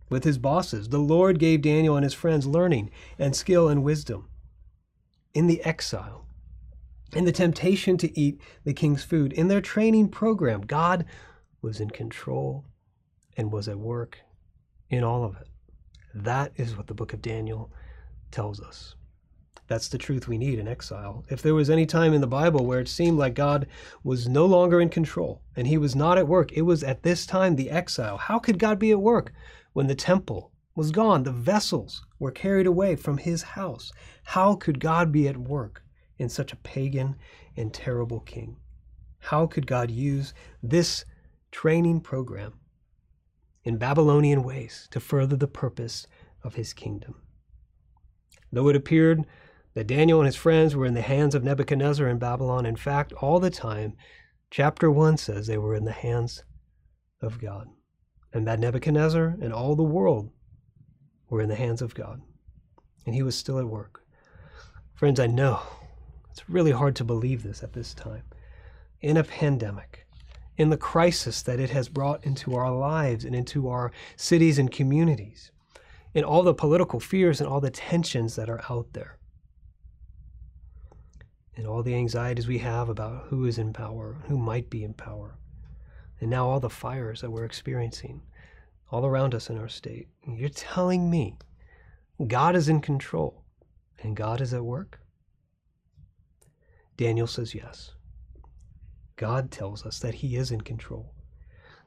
with 0.09 0.25
his 0.25 0.39
bosses. 0.39 0.89
The 0.89 0.99
Lord 0.99 1.39
gave 1.39 1.63
Daniel 1.63 1.97
and 1.97 2.05
his 2.05 2.15
friends 2.15 2.47
learning 2.47 2.91
and 3.19 3.35
skill 3.35 3.69
and 3.69 3.83
wisdom. 3.83 4.29
In 5.33 5.47
the 5.47 5.63
exile, 5.63 6.24
in 7.17 7.25
the 7.25 7.33
temptation 7.33 7.97
to 7.99 8.19
eat 8.19 8.41
the 8.65 8.73
king's 8.73 9.05
food, 9.05 9.33
in 9.33 9.49
their 9.49 9.61
training 9.61 10.09
program, 10.09 10.63
God 10.63 11.05
was 11.63 11.81
in 11.81 11.91
control 11.91 12.65
and 13.37 13.53
was 13.53 13.69
at 13.69 13.79
work 13.79 14.19
in 14.91 15.03
all 15.05 15.25
of 15.25 15.37
it. 15.37 15.49
That 16.15 16.53
is 16.57 16.77
what 16.77 16.87
the 16.87 16.95
book 16.95 17.13
of 17.13 17.23
Daniel 17.23 17.73
tells 18.31 18.61
us. 18.61 18.95
That's 19.67 19.89
the 19.89 19.99
truth 19.99 20.29
we 20.29 20.37
need 20.37 20.59
in 20.59 20.69
exile. 20.69 21.25
If 21.31 21.41
there 21.41 21.55
was 21.55 21.71
any 21.71 21.87
time 21.87 22.13
in 22.13 22.21
the 22.21 22.27
Bible 22.27 22.67
where 22.67 22.81
it 22.81 22.89
seemed 22.89 23.19
like 23.19 23.35
God 23.35 23.67
was 24.03 24.29
no 24.29 24.45
longer 24.45 24.81
in 24.81 24.91
control 24.91 25.41
and 25.57 25.67
he 25.67 25.79
was 25.79 25.97
not 25.97 26.19
at 26.19 26.29
work, 26.29 26.53
it 26.53 26.63
was 26.63 26.85
at 26.85 27.03
this 27.03 27.25
time, 27.25 27.57
the 27.57 27.71
exile. 27.71 28.19
How 28.19 28.39
could 28.39 28.59
God 28.59 28.79
be 28.79 28.91
at 28.91 29.01
work 29.01 29.33
when 29.73 29.87
the 29.87 29.95
temple 29.95 30.53
was 30.77 30.91
gone? 30.91 31.23
The 31.23 31.33
vessels 31.33 32.05
were 32.19 32.31
carried 32.31 32.67
away 32.67 32.95
from 32.95 33.17
his 33.17 33.43
house. 33.43 33.91
How 34.25 34.55
could 34.55 34.81
God 34.81 35.11
be 35.11 35.29
at 35.29 35.39
work 35.39 35.83
in 36.19 36.29
such 36.29 36.53
a 36.53 36.57
pagan 36.57 37.17
and 37.57 37.73
terrible 37.73 38.21
king? 38.21 38.57
How 39.19 39.47
could 39.47 39.67
God 39.67 39.91
use 39.91 40.35
this 40.63 41.05
training 41.51 42.01
program 42.01 42.55
in 43.63 43.79
Babylonian 43.79 44.43
ways 44.43 44.87
to 44.91 45.01
further 45.01 45.37
the 45.37 45.49
purpose 45.49 46.07
of 46.43 46.57
his 46.57 46.73
kingdom? 46.73 47.23
Though 48.53 48.69
it 48.69 48.77
appeared 48.77 49.27
that 49.75 49.87
Daniel 49.87 50.21
and 50.21 50.27
his 50.27 50.37
friends 50.37 50.77
were 50.77 50.87
in 50.87 50.95
the 50.95 51.03
hands 51.03 51.35
of 51.35 51.43
Nebuchadnezzar 51.43 52.07
in 52.07 52.19
Babylon. 52.19 52.65
In 52.65 52.77
fact, 52.77 53.13
all 53.15 53.41
the 53.41 53.51
time, 53.51 53.95
chapter 54.51 54.91
1 54.91 55.17
says 55.17 55.47
they 55.47 55.59
were 55.59 55.75
in 55.75 55.85
the 55.85 55.93
hands 55.93 56.45
of 57.21 57.41
God. 57.41 57.69
And 58.33 58.47
that 58.47 58.61
Nebuchadnezzar 58.61 59.37
and 59.41 59.53
all 59.53 59.75
the 59.75 59.83
world 59.83 60.31
were 61.29 61.41
in 61.41 61.49
the 61.49 61.57
hands 61.57 61.83
of 61.83 61.95
God. 61.95 62.21
And 63.07 63.15
he 63.15 63.23
was 63.23 63.37
still 63.37 63.59
at 63.59 63.67
work. 63.67 64.03
Friends, 64.95 65.19
I 65.19 65.27
know 65.27 65.61
it's 66.35 66.51
really 66.51 66.73
hard 66.73 66.97
to 66.97 67.05
believe 67.05 67.45
this 67.45 67.63
at 67.63 67.75
this 67.75 67.95
time. 67.95 68.25
In 69.01 69.17
a 69.17 69.23
pandemic, 69.23 70.05
in 70.57 70.69
the 70.69 70.77
crisis 70.77 71.43
that 71.43 71.61
it 71.61 71.71
has 71.71 71.89
brought 71.89 72.25
into 72.25 72.57
our 72.57 72.77
lives 72.77 73.25
and 73.25 73.37
into 73.37 73.69
our 73.69 73.93
cities 74.17 74.59
and 74.59 74.69
communities, 74.69 75.53
in 76.13 76.25
all 76.25 76.43
the 76.43 76.53
political 76.53 76.99
fears 76.99 77.41
and 77.41 77.49
all 77.49 77.61
the 77.61 77.71
tensions 77.71 78.35
that 78.35 78.51
are 78.51 78.65
out 78.69 78.95
there 78.95 79.17
and 81.57 81.69
all 81.69 81.85
the 81.85 81.95
anxieties 81.95 82.49
we 82.49 82.59
have 82.59 82.89
about 82.89 83.27
who 83.29 83.45
is 83.47 83.57
in 83.57 83.73
power, 83.73 84.17
who 84.27 84.37
might 84.37 84.69
be 84.69 84.83
in 84.83 84.93
power, 84.93 85.39
and 86.21 86.29
now 86.29 86.49
all 86.49 86.59
the 86.59 86.69
fires 86.69 87.21
that 87.21 87.31
we're 87.31 87.45
experiencing 87.45 88.21
all 88.91 89.07
around 89.07 89.37
us 89.37 89.51
in 89.51 89.57
our 89.57 89.69
state. 89.69 90.09
You're 90.27 90.49
telling 90.49 91.09
me 91.09 91.37
God 92.27 92.57
is 92.57 92.69
in 92.69 92.81
control 92.81 93.45
and 94.03 94.17
God 94.17 94.41
is 94.41 94.53
at 94.53 94.65
work? 94.65 94.99
Daniel 96.97 97.27
says 97.27 97.55
yes. 97.55 97.93
God 99.17 99.51
tells 99.51 99.85
us 99.87 99.99
that 100.01 100.15
He 100.15 100.37
is 100.37 100.51
in 100.51 100.61
control, 100.61 101.15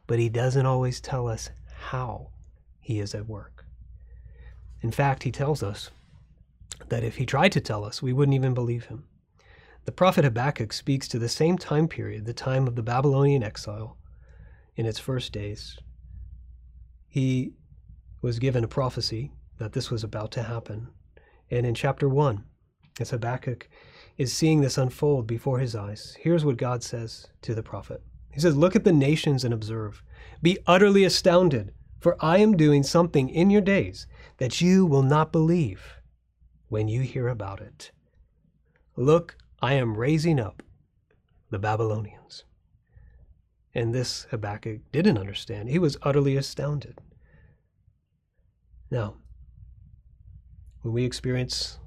but 0.06 0.20
He 0.20 0.30
doesn't 0.30 0.66
always 0.66 1.02
tell 1.02 1.28
us 1.28 1.50
how 1.74 2.30
He 2.80 3.00
is 3.00 3.14
at 3.14 3.28
work. 3.28 3.66
In 4.82 4.92
fact, 4.92 5.24
He 5.24 5.32
tells 5.32 5.64
us 5.64 5.92
that 6.90 7.04
if 7.04 7.18
He 7.18 7.26
tried 7.26 7.52
to 7.54 7.62
tell 7.62 7.84
us, 7.84 8.02
we 8.02 8.14
wouldn't 8.14 8.36
even 8.36 8.54
believe 8.54 8.86
Him. 8.86 9.06
The 9.86 9.92
prophet 9.92 10.26
Habakkuk 10.26 10.74
speaks 10.74 11.08
to 11.08 11.20
the 11.20 11.30
same 11.30 11.58
time 11.58 11.88
period, 11.88 12.26
the 12.26 12.34
time 12.34 12.68
of 12.68 12.76
the 12.76 12.84
Babylonian 12.84 13.44
exile, 13.44 13.98
in 14.76 14.86
its 14.86 15.00
first 15.00 15.32
days. 15.32 15.80
He 17.08 17.54
was 18.22 18.40
given 18.40 18.64
a 18.64 18.68
prophecy 18.68 19.32
that 19.58 19.74
this 19.74 19.90
was 19.90 20.04
about 20.04 20.32
to 20.32 20.44
happen. 20.44 20.90
And 21.50 21.66
in 21.66 21.74
chapter 21.74 22.10
1, 22.10 22.44
as 23.00 23.12
Habakkuk 23.12 23.70
is 24.18 24.34
seeing 24.34 24.62
this 24.62 24.78
unfold 24.78 25.28
before 25.28 25.60
his 25.60 25.76
eyes, 25.76 26.18
here's 26.20 26.44
what 26.44 26.58
God 26.58 26.84
says 26.84 27.28
to 27.42 27.54
the 27.54 27.64
prophet 27.64 28.02
He 28.32 28.40
says, 28.40 28.56
Look 28.56 28.76
at 28.76 28.84
the 28.84 28.92
nations 28.92 29.44
and 29.44 29.54
observe. 29.54 30.04
Be 30.42 30.58
utterly 30.66 31.04
astounded, 31.04 31.74
for 32.00 32.18
I 32.20 32.38
am 32.38 32.58
doing 32.58 32.84
something 32.84 33.30
in 33.30 33.50
your 33.50 33.62
days 33.62 34.08
that 34.38 34.62
you 34.62 34.86
will 34.86 35.04
not 35.04 35.32
believe 35.32 35.98
when 36.70 36.88
you 36.88 37.02
hear 37.02 37.28
about 37.28 37.62
it. 37.62 37.92
Look 38.96 39.38
I 39.62 39.74
am 39.74 39.98
raising 39.98 40.40
up 40.40 40.62
the 41.50 41.60
Babylonians. 41.60 42.44
And 43.74 43.94
this 43.94 44.28
Habakkuk 44.32 44.82
didn't 44.92 45.18
understand. 45.18 45.70
He 45.70 45.80
was 45.80 45.98
utterly 46.02 46.36
astounded. 46.36 47.00
Now, 48.90 49.16
when 50.82 50.94
we 50.94 51.04
experience, 51.04 51.80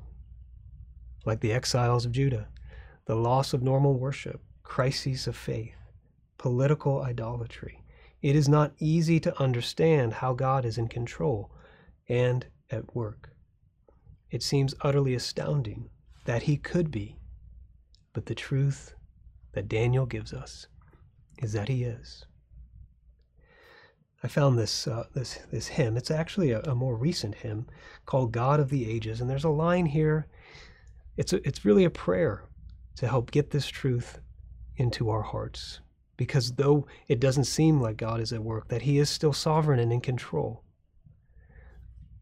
like 1.24 1.40
the 1.40 1.52
exiles 1.52 2.06
of 2.06 2.12
Judah, 2.12 2.48
the 3.06 3.14
loss 3.14 3.52
of 3.52 3.62
normal 3.62 3.94
worship, 3.94 4.40
crises 4.62 5.26
of 5.26 5.36
faith, 5.36 5.76
political 6.38 7.02
idolatry, 7.02 7.82
it 8.22 8.36
is 8.36 8.48
not 8.48 8.74
easy 8.78 9.18
to 9.20 9.40
understand 9.40 10.14
how 10.14 10.34
God 10.34 10.64
is 10.64 10.76
in 10.76 10.88
control 10.88 11.50
and 12.08 12.46
at 12.70 12.94
work. 12.94 13.30
It 14.30 14.42
seems 14.42 14.74
utterly 14.82 15.14
astounding 15.14 15.88
that 16.26 16.42
He 16.42 16.56
could 16.56 16.90
be, 16.90 17.16
but 18.12 18.26
the 18.26 18.34
truth 18.34 18.94
that 19.52 19.68
Daniel 19.68 20.06
gives 20.06 20.32
us 20.32 20.66
is 21.38 21.52
that 21.54 21.68
He 21.68 21.84
is. 21.84 22.26
I 24.22 24.28
found 24.28 24.58
this 24.58 24.86
uh, 24.86 25.04
this 25.14 25.38
this 25.50 25.68
hymn. 25.68 25.96
It's 25.96 26.10
actually 26.10 26.50
a, 26.50 26.60
a, 26.60 26.74
more 26.74 26.94
recent 26.94 27.36
hymn 27.36 27.66
called 28.04 28.32
"God 28.32 28.60
of 28.60 28.68
the 28.68 28.88
Ages," 28.88 29.20
and 29.20 29.30
there's 29.30 29.44
a 29.44 29.48
line 29.48 29.86
here. 29.86 30.26
It's 31.20 31.34
a, 31.34 31.46
it's 31.46 31.66
really 31.66 31.84
a 31.84 31.90
prayer 31.90 32.44
to 32.96 33.06
help 33.06 33.30
get 33.30 33.50
this 33.50 33.68
truth 33.68 34.20
into 34.76 35.10
our 35.10 35.20
hearts, 35.20 35.80
because 36.16 36.52
though 36.52 36.86
it 37.08 37.20
doesn't 37.20 37.44
seem 37.44 37.78
like 37.78 37.98
God 37.98 38.20
is 38.22 38.32
at 38.32 38.42
work, 38.42 38.68
that 38.68 38.80
He 38.80 38.96
is 38.96 39.10
still 39.10 39.34
sovereign 39.34 39.78
and 39.78 39.92
in 39.92 40.00
control. 40.00 40.64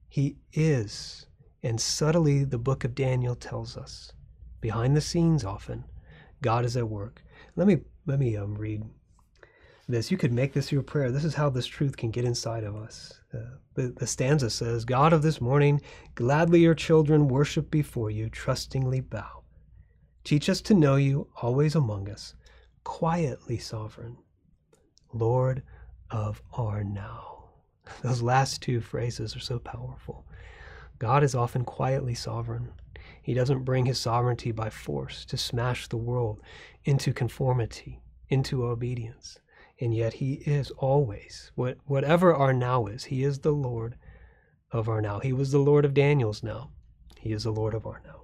He 0.08 0.38
is, 0.52 1.26
and 1.62 1.80
subtly 1.80 2.42
the 2.42 2.58
book 2.58 2.82
of 2.82 2.96
Daniel 2.96 3.36
tells 3.36 3.76
us, 3.76 4.12
behind 4.60 4.96
the 4.96 5.00
scenes 5.00 5.44
often, 5.44 5.84
God 6.42 6.64
is 6.64 6.76
at 6.76 6.88
work. 6.88 7.22
Let 7.54 7.68
me 7.68 7.76
let 8.04 8.18
me 8.18 8.36
um, 8.36 8.56
read 8.56 8.82
this. 9.88 10.10
You 10.10 10.18
could 10.18 10.32
make 10.32 10.52
this 10.52 10.70
your 10.70 10.82
prayer. 10.82 11.10
This 11.10 11.24
is 11.24 11.34
how 11.34 11.48
this 11.48 11.66
truth 11.66 11.96
can 11.96 12.10
get 12.10 12.24
inside 12.24 12.62
of 12.62 12.76
us. 12.76 13.20
Uh, 13.32 13.56
the, 13.74 13.94
the 13.96 14.06
stanza 14.06 14.50
says, 14.50 14.84
God 14.84 15.12
of 15.12 15.22
this 15.22 15.40
morning, 15.40 15.80
gladly 16.14 16.60
your 16.60 16.74
children 16.74 17.28
worship 17.28 17.70
before 17.70 18.10
you, 18.10 18.28
trustingly 18.28 19.00
bow. 19.00 19.42
Teach 20.24 20.48
us 20.48 20.60
to 20.62 20.74
know 20.74 20.96
you 20.96 21.28
always 21.40 21.74
among 21.74 22.10
us, 22.10 22.34
quietly 22.84 23.58
sovereign, 23.58 24.18
Lord 25.12 25.62
of 26.10 26.42
our 26.52 26.84
now. 26.84 27.44
Those 28.02 28.20
last 28.20 28.60
two 28.60 28.80
phrases 28.80 29.34
are 29.34 29.40
so 29.40 29.58
powerful. 29.58 30.26
God 30.98 31.24
is 31.24 31.34
often 31.34 31.64
quietly 31.64 32.14
sovereign. 32.14 32.72
He 33.22 33.32
doesn't 33.32 33.64
bring 33.64 33.86
his 33.86 33.98
sovereignty 33.98 34.52
by 34.52 34.68
force 34.68 35.24
to 35.26 35.36
smash 35.36 35.88
the 35.88 35.96
world 35.96 36.42
into 36.84 37.12
conformity, 37.12 38.00
into 38.28 38.64
obedience 38.64 39.38
and 39.80 39.94
yet 39.94 40.14
he 40.14 40.34
is 40.34 40.70
always 40.72 41.50
what 41.54 41.78
whatever 41.86 42.34
our 42.34 42.52
now 42.52 42.86
is 42.86 43.04
he 43.04 43.22
is 43.22 43.40
the 43.40 43.52
lord 43.52 43.96
of 44.70 44.86
our 44.86 45.00
now. 45.00 45.18
He 45.18 45.32
was 45.32 45.50
the 45.50 45.58
lord 45.58 45.84
of 45.84 45.94
daniel's 45.94 46.42
now. 46.42 46.70
He 47.18 47.32
is 47.32 47.44
the 47.44 47.50
lord 47.50 47.74
of 47.74 47.86
our 47.86 48.02
now. 48.04 48.22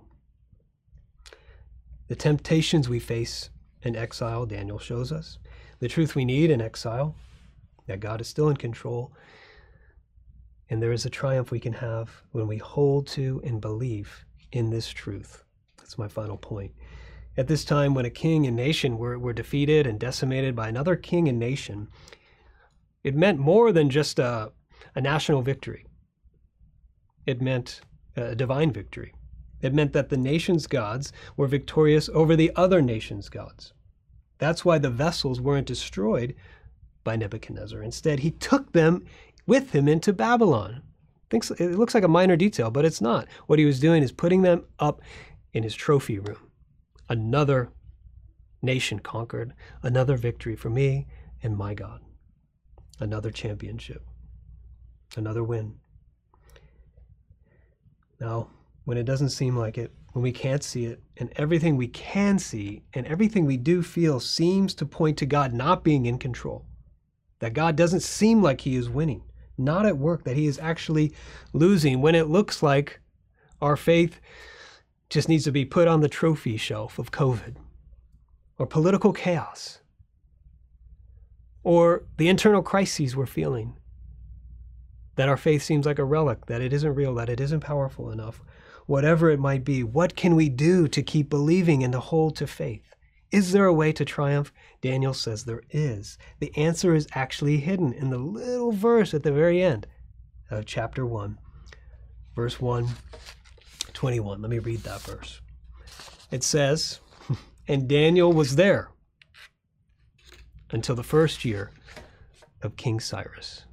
The 2.09 2.17
temptations 2.17 2.89
we 2.89 2.99
face 2.99 3.51
in 3.83 3.97
exile 3.97 4.47
daniel 4.47 4.79
shows 4.79 5.11
us. 5.11 5.39
The 5.79 5.89
truth 5.89 6.15
we 6.15 6.25
need 6.25 6.51
in 6.51 6.61
exile 6.61 7.15
that 7.87 8.01
god 8.01 8.21
is 8.21 8.29
still 8.29 8.49
in 8.49 8.57
control. 8.57 9.13
And 10.71 10.83
there 10.83 10.93
is 10.93 11.05
a 11.05 11.11
triumph 11.11 11.51
we 11.51 11.61
can 11.61 11.75
have 11.75 12.23
when 12.33 12.47
we 12.47 12.57
hold 12.57 13.07
to 13.09 13.41
and 13.45 13.61
believe 13.61 14.25
in 14.53 14.71
this 14.71 14.89
truth. 14.89 15.45
That's 15.77 15.99
my 15.99 16.09
final 16.09 16.39
point 16.39 16.73
at 17.37 17.49
this 17.49 17.65
time, 17.65 17.95
when 17.95 18.05
a 18.05 18.11
king 18.11 18.47
and 18.47 18.57
nation 18.57 18.97
were, 18.97 19.19
were 19.19 19.33
defeated 19.33 19.87
and 19.87 19.99
decimated 19.99 20.55
by 20.55 20.69
another 20.69 20.95
king 20.95 21.29
and 21.29 21.39
nation, 21.39 21.89
it 23.03 23.17
meant 23.17 23.39
more 23.39 23.73
than 23.73 23.91
just 23.91 24.19
a, 24.19 24.53
a 24.95 25.01
national 25.01 25.43
victory. 25.43 25.85
It 27.27 27.43
meant 27.43 27.81
a 28.17 28.37
divine 28.37 28.71
victory. 28.71 29.13
It 29.63 29.75
meant 29.75 29.93
that 29.95 30.11
the 30.11 30.17
nation's 30.17 30.67
gods 30.67 31.13
were 31.37 31.47
victorious 31.49 32.09
over 32.11 32.37
the 32.37 32.53
other 32.55 32.81
nation's 32.81 33.29
gods. 33.29 33.73
That's 34.39 34.65
why 34.65 34.79
the 34.79 34.91
vessels 34.91 35.41
weren't 35.41 35.67
destroyed 35.67 36.35
by 37.03 37.17
Nebuchadnezzar. 37.17 37.83
Instead, 37.83 38.21
he 38.21 38.31
took 38.31 38.73
them 38.73 39.05
with 39.47 39.75
him 39.75 39.89
into 39.89 40.13
Babylon. 40.13 40.83
It 41.33 41.77
looks 41.77 41.95
like 41.95 42.05
a 42.05 42.09
minor 42.09 42.37
detail, 42.37 42.71
but 42.71 42.85
it's 42.85 43.01
not. 43.01 43.27
What 43.47 43.59
he 43.59 43.65
was 43.65 43.81
doing 43.81 44.03
is 44.03 44.13
putting 44.13 44.43
them 44.43 44.65
up 44.79 45.01
in 45.53 45.65
his 45.65 45.75
trophy 45.75 46.19
room 46.19 46.44
another 47.09 47.71
nation 48.63 48.99
conquered, 48.99 49.53
another 49.83 50.17
victory 50.17 50.57
for 50.57 50.71
me 50.71 51.07
and 51.43 51.57
my 51.57 51.75
God, 51.75 52.01
another 52.99 53.31
championship, 53.31 54.07
another 55.17 55.45
win. 55.45 55.77
Now, 58.21 58.49
when 58.85 58.99
it 58.99 59.05
doesn't 59.05 59.31
seem 59.31 59.57
like 59.57 59.77
it, 59.79 59.93
when 60.13 60.23
we 60.23 60.33
can't 60.33 60.63
see 60.63 60.87
it, 60.87 61.03
and 61.17 61.33
everything 61.37 61.77
we 61.77 61.89
can 61.89 62.39
see 62.39 62.85
and 62.95 63.07
everything 63.07 63.45
we 63.45 63.57
do 63.57 63.83
feel 63.83 64.21
seems 64.21 64.75
to 64.75 64.87
point 64.87 65.19
to 65.19 65.27
God 65.27 65.53
not 65.53 65.83
being 65.83 66.07
in 66.07 66.19
control, 66.19 66.65
that 67.41 67.53
God 67.53 67.77
doesn't 67.77 68.01
seem 68.01 68.41
like 68.41 68.61
He 68.61 68.77
is 68.77 68.89
winning, 68.89 69.25
not 69.59 69.87
at 69.87 69.99
work, 69.99 70.25
that 70.25 70.37
He 70.37 70.47
is 70.47 70.59
actually 70.61 71.13
losing, 71.53 72.01
when 72.01 72.15
it 72.15 72.29
looks 72.29 72.63
like 72.63 73.01
our 73.61 73.77
faith 73.77 74.21
just 75.15 75.29
needs 75.29 75.45
to 75.45 75.53
be 75.53 75.65
put 75.65 75.87
on 75.87 76.01
the 76.01 76.09
trophy 76.09 76.57
shelf 76.57 76.99
of 76.99 77.13
COVID 77.13 77.55
or 78.59 78.67
political 78.67 79.13
chaos 79.13 79.79
or 81.63 82.03
the 82.17 82.29
internal 82.29 82.63
crises 82.63 83.15
we're 83.15 83.25
feeling. 83.25 83.77
That 85.15 85.29
our 85.29 85.37
faith 85.37 85.63
seems 85.63 85.87
like 85.87 86.01
a 86.01 86.05
relic, 86.05 86.47
that 86.47 86.61
it 86.61 86.73
isn't 86.73 86.97
real, 86.97 87.15
that 87.15 87.29
it 87.29 87.39
isn't 87.39 87.61
powerful 87.61 88.11
enough. 88.11 88.43
Whatever 88.87 89.31
it 89.31 89.39
might 89.39 89.65
be, 89.65 89.85
what 89.85 90.17
can 90.17 90.35
we 90.35 90.49
do 90.49 90.89
to 90.89 91.01
keep 91.01 91.31
believing 91.31 91.85
and 91.85 91.93
to 91.93 92.01
hold 92.01 92.35
to 92.37 92.49
faith? 92.49 92.97
Is 93.31 93.53
there 93.53 93.67
a 93.67 93.73
way 93.73 93.93
to 93.93 94.05
triumph? 94.05 94.53
Daniel 94.81 95.15
says 95.15 95.45
there 95.45 95.63
is. 95.71 96.19
The 96.41 96.55
answer 96.57 96.93
is 96.93 97.07
actually 97.13 97.59
hidden 97.59 97.93
in 97.93 98.11
the 98.11 98.19
little 98.19 98.73
verse 98.73 99.15
at 99.15 99.23
the 99.23 99.31
very 99.31 99.63
end 99.63 99.87
of 100.51 100.67
chapter 100.67 101.07
1. 101.07 101.39
Verse 102.35 102.61
1 102.61 102.89
21. 103.93 104.41
Let 104.43 104.51
me 104.51 104.59
read 104.59 104.81
that 104.81 105.01
verse. 105.03 105.41
It 106.31 106.43
says, 106.43 107.01
And 107.69 107.89
Daniel 107.89 108.33
was 108.33 108.57
there 108.57 108.91
until 110.71 110.95
the 110.95 111.03
first 111.03 111.45
year 111.45 111.71
of 112.63 112.77
King 112.77 113.01
Cyrus. 113.01 113.65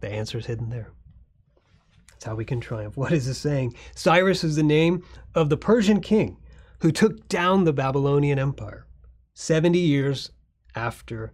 The 0.00 0.10
answer 0.10 0.38
is 0.38 0.46
hidden 0.46 0.70
there. 0.70 0.92
That's 2.10 2.24
how 2.24 2.34
we 2.34 2.44
can 2.44 2.60
triumph. 2.60 2.96
What 2.96 3.12
is 3.12 3.26
this 3.26 3.38
saying? 3.38 3.74
Cyrus 3.94 4.44
is 4.44 4.56
the 4.56 4.62
name 4.62 5.04
of 5.34 5.48
the 5.48 5.56
Persian 5.56 6.00
king 6.00 6.38
who 6.80 6.92
took 6.92 7.28
down 7.28 7.64
the 7.64 7.72
Babylonian 7.72 8.38
Empire 8.38 8.86
70 9.34 9.78
years 9.78 10.30
after 10.74 11.32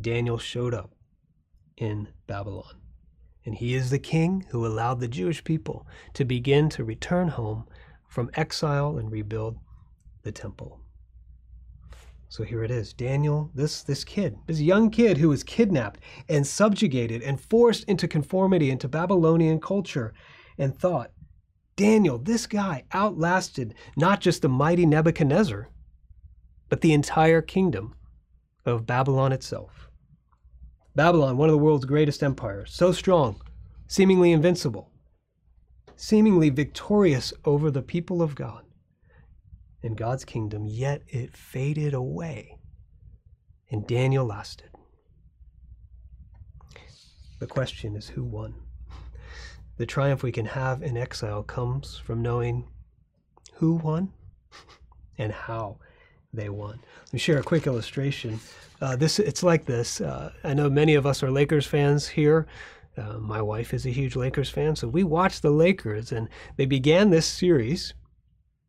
Daniel 0.00 0.38
showed 0.38 0.74
up 0.74 0.94
in 1.76 2.08
Babylon 2.26 2.74
and 3.44 3.54
he 3.54 3.74
is 3.74 3.90
the 3.90 3.98
king 3.98 4.46
who 4.50 4.66
allowed 4.66 5.00
the 5.00 5.08
Jewish 5.08 5.42
people 5.44 5.86
to 6.14 6.24
begin 6.24 6.68
to 6.70 6.84
return 6.84 7.28
home 7.28 7.66
from 8.08 8.30
exile 8.34 8.98
and 8.98 9.10
rebuild 9.10 9.58
the 10.22 10.32
temple. 10.32 10.80
So 12.30 12.44
here 12.44 12.62
it 12.62 12.70
is. 12.70 12.92
Daniel, 12.92 13.50
this, 13.54 13.82
this 13.82 14.04
kid, 14.04 14.36
this 14.46 14.60
young 14.60 14.90
kid 14.90 15.16
who 15.16 15.30
was 15.30 15.42
kidnapped 15.42 16.00
and 16.28 16.46
subjugated 16.46 17.22
and 17.22 17.40
forced 17.40 17.84
into 17.84 18.06
conformity 18.06 18.70
into 18.70 18.86
Babylonian 18.86 19.60
culture 19.60 20.12
and 20.58 20.76
thought, 20.76 21.12
Daniel, 21.76 22.18
this 22.18 22.46
guy 22.46 22.84
outlasted 22.92 23.74
not 23.96 24.20
just 24.20 24.42
the 24.42 24.48
mighty 24.48 24.84
Nebuchadnezzar, 24.84 25.70
but 26.68 26.80
the 26.80 26.92
entire 26.92 27.40
kingdom 27.40 27.94
of 28.66 28.86
Babylon 28.86 29.32
itself. 29.32 29.87
Babylon, 30.98 31.36
one 31.36 31.48
of 31.48 31.52
the 31.52 31.62
world's 31.62 31.84
greatest 31.84 32.24
empires, 32.24 32.72
so 32.74 32.90
strong, 32.90 33.40
seemingly 33.86 34.32
invincible, 34.32 34.90
seemingly 35.94 36.50
victorious 36.50 37.32
over 37.44 37.70
the 37.70 37.82
people 37.82 38.20
of 38.20 38.34
God 38.34 38.64
in 39.80 39.94
God's 39.94 40.24
kingdom, 40.24 40.66
yet 40.66 41.02
it 41.06 41.36
faded 41.36 41.94
away, 41.94 42.58
and 43.70 43.86
Daniel 43.86 44.26
lasted. 44.26 44.70
The 47.38 47.46
question 47.46 47.94
is 47.94 48.08
who 48.08 48.24
won? 48.24 48.56
The 49.76 49.86
triumph 49.86 50.24
we 50.24 50.32
can 50.32 50.46
have 50.46 50.82
in 50.82 50.96
exile 50.96 51.44
comes 51.44 51.96
from 51.96 52.22
knowing 52.22 52.66
who 53.52 53.74
won 53.74 54.12
and 55.16 55.30
how 55.30 55.78
they 56.32 56.48
want. 56.48 56.80
Let 57.06 57.12
me 57.12 57.18
share 57.18 57.38
a 57.38 57.42
quick 57.42 57.66
illustration. 57.66 58.40
Uh, 58.80 58.96
this 58.96 59.18
it's 59.18 59.42
like 59.42 59.64
this. 59.64 60.00
Uh, 60.00 60.32
I 60.44 60.54
know 60.54 60.70
many 60.70 60.94
of 60.94 61.06
us 61.06 61.22
are 61.22 61.30
Lakers 61.30 61.66
fans 61.66 62.06
here. 62.08 62.46
Uh, 62.96 63.18
my 63.18 63.40
wife 63.40 63.72
is 63.72 63.86
a 63.86 63.90
huge 63.90 64.16
Lakers 64.16 64.50
fan, 64.50 64.74
so 64.74 64.88
we 64.88 65.04
watched 65.04 65.42
the 65.42 65.50
Lakers, 65.50 66.10
and 66.10 66.28
they 66.56 66.66
began 66.66 67.10
this 67.10 67.26
series 67.26 67.94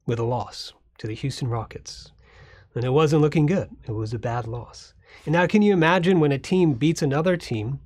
with 0.06 0.20
a 0.20 0.24
loss 0.24 0.74
to 1.00 1.08
the 1.08 1.16
Houston 1.16 1.48
Rockets, 1.48 2.12
and 2.76 2.84
it 2.84 2.92
wasn't 2.92 3.22
looking 3.22 3.48
good. 3.48 3.70
It 3.88 3.92
was 3.92 4.14
a 4.14 4.20
bad 4.20 4.48
loss. 4.48 4.94
And 5.26 5.34
now, 5.34 5.48
can 5.48 5.64
you 5.64 5.74
imagine 5.74 6.20
when 6.20 6.32
a 6.32 6.38
team 6.38 6.74
beats 6.74 7.02
another 7.02 7.38
team 7.38 7.80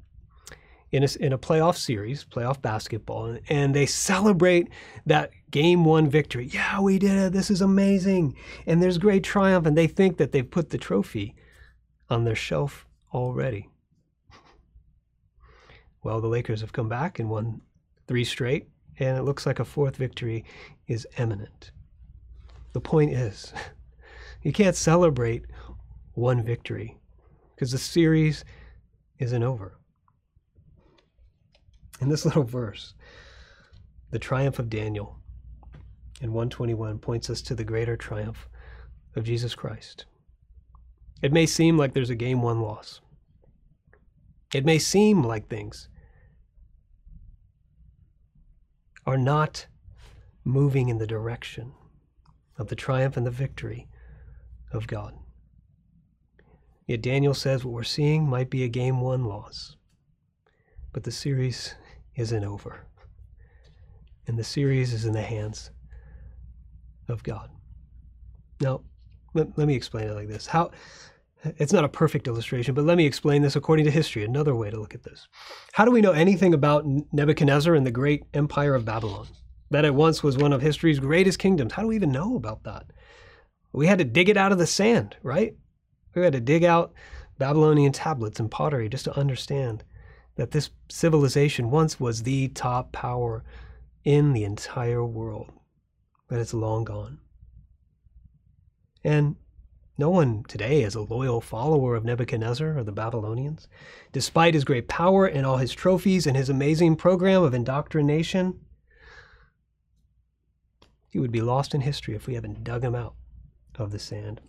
in 0.93 1.03
a, 1.03 1.07
in 1.19 1.33
a 1.33 1.39
playoff 1.39 1.75
series, 1.75 2.23
playoff 2.23 2.61
basketball, 2.61 3.35
and 3.49 3.73
they 3.73 3.87
celebrate 3.87 4.69
that 5.07 5.31
game 5.49 5.85
one 5.85 6.07
victory. 6.07 6.45
Yeah, 6.45 6.79
we 6.81 6.99
did 6.99 7.17
it. 7.17 7.33
This 7.33 7.49
is 7.49 7.61
amazing. 7.61 8.35
And 8.67 8.81
there's 8.81 8.99
great 8.99 9.23
triumph. 9.23 9.65
And 9.65 9.75
they 9.75 9.87
think 9.87 10.17
that 10.17 10.31
they've 10.31 10.49
put 10.49 10.69
the 10.69 10.77
trophy 10.77 11.35
on 12.11 12.25
their 12.25 12.35
shelf 12.35 12.85
already. 13.11 13.69
Well, 16.03 16.21
the 16.21 16.27
Lakers 16.27 16.61
have 16.61 16.73
come 16.73 16.89
back 16.89 17.17
and 17.17 17.27
won 17.27 17.61
three 18.07 18.23
straight, 18.23 18.67
and 18.99 19.17
it 19.17 19.23
looks 19.23 19.47
like 19.47 19.59
a 19.59 19.65
fourth 19.65 19.95
victory 19.95 20.45
is 20.87 21.07
imminent. 21.17 21.71
The 22.73 22.81
point 22.81 23.13
is, 23.13 23.51
you 24.43 24.51
can't 24.51 24.75
celebrate 24.75 25.45
one 26.13 26.43
victory 26.43 26.99
because 27.55 27.71
the 27.71 27.79
series 27.79 28.45
isn't 29.17 29.41
over 29.41 29.79
in 32.03 32.09
this 32.09 32.25
little 32.25 32.43
verse, 32.43 32.93
the 34.11 34.19
triumph 34.19 34.59
of 34.59 34.69
Daniel 34.69 35.17
in 36.21 36.31
121 36.31 36.99
points 36.99 37.29
us 37.29 37.41
to 37.41 37.55
the 37.55 37.63
greater 37.63 37.97
triumph 37.97 38.47
of 39.15 39.23
Jesus 39.23 39.55
Christ. 39.55 40.05
It 41.21 41.33
may 41.33 41.45
seem 41.45 41.77
like 41.77 41.93
there's 41.93 42.09
a 42.09 42.15
game 42.15 42.41
one 42.41 42.61
loss. 42.61 43.01
It 44.53 44.65
may 44.65 44.77
seem 44.77 45.23
like 45.23 45.47
things 45.47 45.89
are 49.05 49.17
not 49.17 49.65
moving 50.43 50.89
in 50.89 50.97
the 50.97 51.07
direction 51.07 51.73
of 52.57 52.67
the 52.67 52.75
triumph 52.75 53.17
and 53.17 53.25
the 53.25 53.31
victory 53.31 53.87
of 54.71 54.87
God. 54.87 55.13
Yet 56.85 57.01
Daniel 57.01 57.33
says 57.33 57.63
what 57.63 57.73
we're 57.73 57.83
seeing 57.83 58.29
might 58.29 58.49
be 58.49 58.63
a 58.63 58.69
game 58.69 59.01
one 59.01 59.25
loss. 59.25 59.75
But 60.91 61.03
the 61.03 61.11
series 61.11 61.75
isn't 62.15 62.43
over. 62.43 62.85
And 64.27 64.37
the 64.37 64.43
series 64.43 64.93
is 64.93 65.05
in 65.05 65.13
the 65.13 65.21
hands 65.21 65.71
of 67.09 67.23
God. 67.23 67.49
Now, 68.61 68.81
let, 69.33 69.57
let 69.57 69.67
me 69.67 69.75
explain 69.75 70.07
it 70.07 70.13
like 70.13 70.27
this. 70.27 70.47
How 70.47 70.71
it's 71.57 71.73
not 71.73 71.83
a 71.83 71.89
perfect 71.89 72.27
illustration, 72.27 72.73
but 72.73 72.85
let 72.85 72.97
me 72.97 73.05
explain 73.05 73.41
this 73.41 73.55
according 73.55 73.85
to 73.85 73.91
history, 73.91 74.23
another 74.23 74.55
way 74.55 74.69
to 74.69 74.79
look 74.79 74.95
at 74.95 75.03
this. 75.03 75.27
How 75.73 75.83
do 75.83 75.91
we 75.91 76.01
know 76.01 76.11
anything 76.11 76.53
about 76.53 76.85
Nebuchadnezzar 77.11 77.75
and 77.75 77.85
the 77.85 77.91
great 77.91 78.23
empire 78.33 78.75
of 78.75 78.85
Babylon? 78.85 79.27
That 79.69 79.85
at 79.85 79.95
once 79.95 80.23
was 80.23 80.37
one 80.37 80.53
of 80.53 80.61
history's 80.61 80.99
greatest 80.99 81.39
kingdoms. 81.39 81.73
How 81.73 81.81
do 81.81 81.89
we 81.89 81.95
even 81.95 82.11
know 82.11 82.35
about 82.35 82.63
that? 82.63 82.85
We 83.73 83.87
had 83.87 83.97
to 83.97 84.05
dig 84.05 84.29
it 84.29 84.37
out 84.37 84.51
of 84.51 84.57
the 84.57 84.67
sand, 84.67 85.17
right? 85.23 85.55
We 86.15 86.21
had 86.21 86.33
to 86.33 86.39
dig 86.39 86.63
out 86.63 86.93
Babylonian 87.39 87.91
tablets 87.91 88.39
and 88.39 88.51
pottery 88.51 88.87
just 88.87 89.05
to 89.05 89.17
understand 89.17 89.83
that 90.35 90.51
this 90.51 90.69
civilization 90.89 91.69
once 91.69 91.99
was 91.99 92.23
the 92.23 92.47
top 92.49 92.91
power 92.91 93.43
in 94.03 94.33
the 94.33 94.43
entire 94.43 95.05
world, 95.05 95.51
but 96.27 96.39
it's 96.39 96.53
long 96.53 96.83
gone. 96.83 97.19
And 99.03 99.35
no 99.97 100.09
one 100.09 100.43
today 100.47 100.81
is 100.81 100.95
a 100.95 101.01
loyal 101.01 101.39
follower 101.39 101.95
of 101.95 102.03
Nebuchadnezzar 102.03 102.77
or 102.77 102.83
the 102.83 102.91
Babylonians. 102.91 103.67
Despite 104.11 104.55
his 104.55 104.63
great 104.63 104.87
power 104.87 105.27
and 105.27 105.45
all 105.45 105.57
his 105.57 105.73
trophies 105.73 106.25
and 106.25 106.35
his 106.35 106.49
amazing 106.49 106.95
program 106.95 107.43
of 107.43 107.53
indoctrination, 107.53 108.59
he 111.09 111.19
would 111.19 111.31
be 111.31 111.41
lost 111.41 111.75
in 111.75 111.81
history 111.81 112.15
if 112.15 112.25
we 112.25 112.33
haven't 112.33 112.63
dug 112.63 112.83
him 112.83 112.95
out 112.95 113.13
of 113.75 113.91
the 113.91 113.99
sand. 113.99 114.41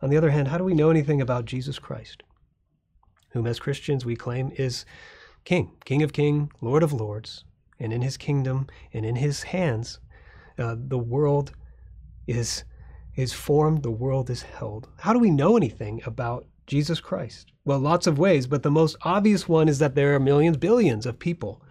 On 0.00 0.08
the 0.08 0.16
other 0.16 0.30
hand, 0.30 0.48
how 0.48 0.56
do 0.56 0.64
we 0.64 0.74
know 0.74 0.88
anything 0.88 1.20
about 1.20 1.44
Jesus 1.44 1.78
Christ? 1.78 2.22
Whom 3.34 3.46
as 3.46 3.58
Christians 3.58 4.06
we 4.06 4.16
claim 4.16 4.50
is 4.56 4.86
King, 5.44 5.72
King 5.84 6.02
of 6.02 6.12
King, 6.12 6.50
Lord 6.62 6.82
of 6.82 6.92
Lords, 6.92 7.44
and 7.78 7.92
in 7.92 8.00
his 8.00 8.16
kingdom 8.16 8.68
and 8.92 9.04
in 9.04 9.16
his 9.16 9.42
hands, 9.42 9.98
uh, 10.58 10.76
the 10.78 10.98
world 10.98 11.52
is 12.26 12.64
is 13.16 13.32
formed, 13.32 13.82
the 13.82 13.90
world 13.90 14.30
is 14.30 14.42
held. 14.42 14.88
How 14.98 15.12
do 15.12 15.18
we 15.18 15.30
know 15.30 15.56
anything 15.56 16.00
about 16.04 16.46
Jesus 16.66 17.00
Christ? 17.00 17.52
Well, 17.64 17.78
lots 17.78 18.06
of 18.08 18.18
ways, 18.18 18.46
but 18.46 18.62
the 18.62 18.70
most 18.70 18.96
obvious 19.02 19.48
one 19.48 19.68
is 19.68 19.78
that 19.78 19.94
there 19.94 20.14
are 20.14 20.20
millions, 20.20 20.56
billions 20.56 21.06
of 21.06 21.18
people 21.18 21.62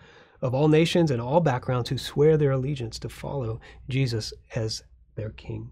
of 0.42 0.54
all 0.54 0.68
nations 0.68 1.12
and 1.12 1.22
all 1.22 1.42
backgrounds 1.42 1.90
who 1.90 1.98
swear 1.98 2.38
their 2.38 2.52
allegiance 2.52 2.98
to 3.00 3.10
follow 3.10 3.60
Jesus 3.90 4.34
as 4.56 4.84
their 5.16 5.32
king. 5.32 5.72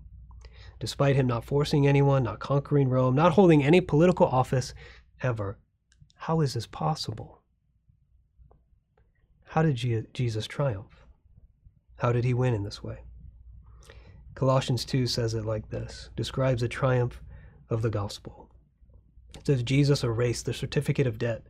Despite 0.79 1.15
him 1.15 1.27
not 1.27 1.45
forcing 1.45 1.87
anyone, 1.87 2.23
not 2.23 2.39
conquering 2.39 2.89
Rome, 2.89 3.15
not 3.15 3.33
holding 3.33 3.63
any 3.63 3.81
political 3.81 4.27
office 4.27 4.73
ever, 5.21 5.57
how 6.21 6.39
is 6.39 6.53
this 6.53 6.67
possible? 6.67 7.41
How 9.43 9.63
did 9.63 10.05
Jesus 10.13 10.45
triumph? 10.45 11.07
How 11.97 12.11
did 12.11 12.23
he 12.25 12.35
win 12.35 12.53
in 12.53 12.61
this 12.61 12.83
way? 12.83 12.99
Colossians 14.35 14.85
2 14.85 15.07
says 15.07 15.33
it 15.33 15.45
like 15.45 15.71
this 15.71 16.11
describes 16.15 16.61
the 16.61 16.67
triumph 16.67 17.23
of 17.71 17.81
the 17.81 17.89
gospel. 17.89 18.51
It 19.35 19.47
says, 19.47 19.63
Jesus 19.63 20.03
erased 20.03 20.45
the 20.45 20.53
certificate 20.53 21.07
of 21.07 21.17
debt 21.17 21.47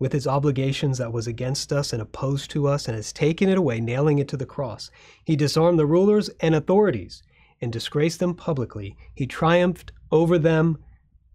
with 0.00 0.12
its 0.12 0.26
obligations 0.26 0.98
that 0.98 1.12
was 1.12 1.28
against 1.28 1.72
us 1.72 1.92
and 1.92 2.02
opposed 2.02 2.50
to 2.50 2.66
us 2.66 2.88
and 2.88 2.96
has 2.96 3.12
taken 3.12 3.48
it 3.48 3.58
away, 3.58 3.78
nailing 3.78 4.18
it 4.18 4.26
to 4.26 4.36
the 4.36 4.44
cross. 4.44 4.90
He 5.24 5.36
disarmed 5.36 5.78
the 5.78 5.86
rulers 5.86 6.28
and 6.40 6.56
authorities 6.56 7.22
and 7.60 7.72
disgraced 7.72 8.18
them 8.18 8.34
publicly. 8.34 8.96
He 9.14 9.28
triumphed 9.28 9.92
over 10.10 10.36
them 10.36 10.78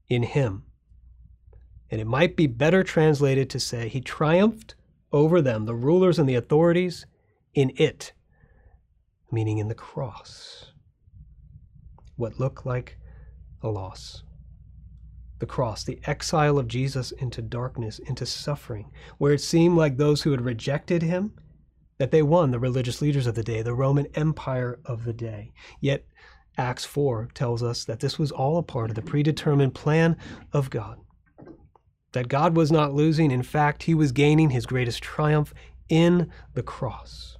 in 0.09 0.23
him. 0.23 0.65
And 1.91 2.01
it 2.01 2.07
might 2.07 2.35
be 2.35 2.47
better 2.47 2.83
translated 2.83 3.49
to 3.51 3.59
say, 3.59 3.87
He 3.87 4.01
triumphed 4.01 4.75
over 5.11 5.41
them, 5.41 5.65
the 5.65 5.75
rulers 5.75 6.19
and 6.19 6.27
the 6.27 6.35
authorities, 6.35 7.05
in 7.53 7.71
it, 7.77 8.11
meaning 9.31 9.59
in 9.59 9.67
the 9.67 9.75
cross. 9.75 10.71
What 12.15 12.39
looked 12.39 12.65
like 12.65 12.97
a 13.61 13.69
loss. 13.69 14.23
The 15.39 15.45
cross, 15.45 15.83
the 15.83 15.99
exile 16.05 16.57
of 16.57 16.67
Jesus 16.67 17.11
into 17.11 17.41
darkness, 17.41 17.99
into 17.99 18.25
suffering, 18.25 18.91
where 19.17 19.33
it 19.33 19.41
seemed 19.41 19.77
like 19.77 19.97
those 19.97 20.21
who 20.21 20.31
had 20.31 20.41
rejected 20.41 21.01
him, 21.01 21.33
that 21.97 22.11
they 22.11 22.21
won 22.21 22.51
the 22.51 22.59
religious 22.59 23.01
leaders 23.01 23.27
of 23.27 23.35
the 23.35 23.43
day, 23.43 23.61
the 23.61 23.73
Roman 23.73 24.07
Empire 24.15 24.79
of 24.85 25.05
the 25.05 25.13
day. 25.13 25.51
Yet 25.79 26.05
Acts 26.57 26.85
4 26.85 27.29
tells 27.33 27.61
us 27.61 27.83
that 27.85 27.99
this 27.99 28.17
was 28.17 28.31
all 28.31 28.57
a 28.57 28.63
part 28.63 28.89
of 28.89 28.95
the 28.95 29.01
predetermined 29.01 29.75
plan 29.75 30.17
of 30.53 30.69
God 30.69 30.99
that 32.15 32.29
God 32.29 32.55
was 32.55 32.71
not 32.71 32.93
losing. 32.93 33.29
In 33.29 33.43
fact, 33.43 33.83
he 33.83 33.93
was 33.93 34.11
gaining 34.13 34.49
his 34.49 34.65
greatest 34.65 35.03
triumph 35.03 35.53
in 35.89 36.31
the 36.53 36.63
cross. 36.63 37.37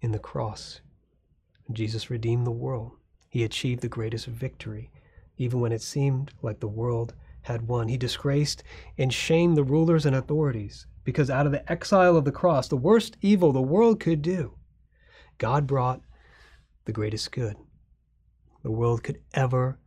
In 0.00 0.12
the 0.12 0.18
cross, 0.18 0.80
Jesus 1.70 2.08
redeemed 2.08 2.46
the 2.46 2.50
world. 2.50 2.92
He 3.28 3.44
achieved 3.44 3.82
the 3.82 3.88
greatest 3.88 4.26
victory, 4.26 4.90
even 5.36 5.60
when 5.60 5.72
it 5.72 5.82
seemed 5.82 6.32
like 6.40 6.58
the 6.58 6.66
world 6.68 7.12
had 7.42 7.68
won. 7.68 7.88
He 7.88 7.98
disgraced 7.98 8.64
and 8.96 9.12
shamed 9.12 9.58
the 9.58 9.62
rulers 9.62 10.06
and 10.06 10.16
authorities 10.16 10.86
because 11.04 11.28
out 11.28 11.44
of 11.44 11.52
the 11.52 11.70
exile 11.70 12.16
of 12.16 12.24
the 12.24 12.32
cross, 12.32 12.66
the 12.66 12.76
worst 12.76 13.18
evil 13.20 13.52
the 13.52 13.60
world 13.60 14.00
could 14.00 14.22
do, 14.22 14.54
God 15.36 15.66
brought 15.66 16.00
the 16.86 16.92
greatest 16.92 17.30
good 17.30 17.56
the 18.62 18.70
world 18.70 19.02
could 19.02 19.20
ever 19.34 19.78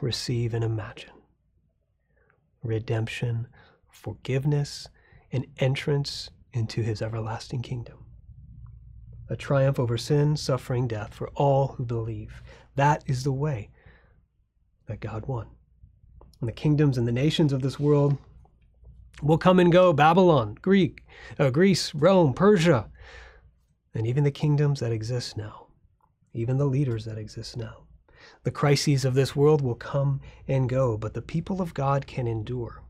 receive, 0.00 0.54
and 0.54 0.64
imagine. 0.64 1.10
Redemption, 2.62 3.48
forgiveness, 3.90 4.88
and 5.32 5.46
entrance 5.58 6.30
into 6.52 6.82
his 6.82 7.02
everlasting 7.02 7.62
kingdom. 7.62 8.04
A 9.28 9.36
triumph 9.36 9.78
over 9.78 9.96
sin, 9.96 10.36
suffering, 10.36 10.86
death 10.86 11.14
for 11.14 11.28
all 11.30 11.68
who 11.68 11.84
believe. 11.84 12.42
That 12.76 13.02
is 13.06 13.24
the 13.24 13.32
way 13.32 13.70
that 14.86 15.00
God 15.00 15.26
won. 15.26 15.48
And 16.40 16.48
the 16.48 16.52
kingdoms 16.52 16.98
and 16.98 17.08
the 17.08 17.12
nations 17.12 17.52
of 17.52 17.62
this 17.62 17.80
world 17.80 18.18
will 19.22 19.38
come 19.38 19.58
and 19.58 19.72
go 19.72 19.92
Babylon, 19.92 20.56
Greek, 20.60 21.04
uh, 21.38 21.50
Greece, 21.50 21.94
Rome, 21.94 22.34
Persia, 22.34 22.90
and 23.94 24.06
even 24.06 24.24
the 24.24 24.30
kingdoms 24.30 24.80
that 24.80 24.92
exist 24.92 25.36
now, 25.36 25.68
even 26.32 26.58
the 26.58 26.66
leaders 26.66 27.04
that 27.04 27.16
exist 27.18 27.56
now. 27.56 27.83
The 28.42 28.50
crises 28.50 29.04
of 29.04 29.14
this 29.14 29.34
world 29.34 29.62
will 29.62 29.74
come 29.74 30.20
and 30.46 30.68
go, 30.68 30.96
but 30.96 31.14
the 31.14 31.22
people 31.22 31.60
of 31.60 31.74
God 31.74 32.06
can 32.06 32.26
endure, 32.26 32.82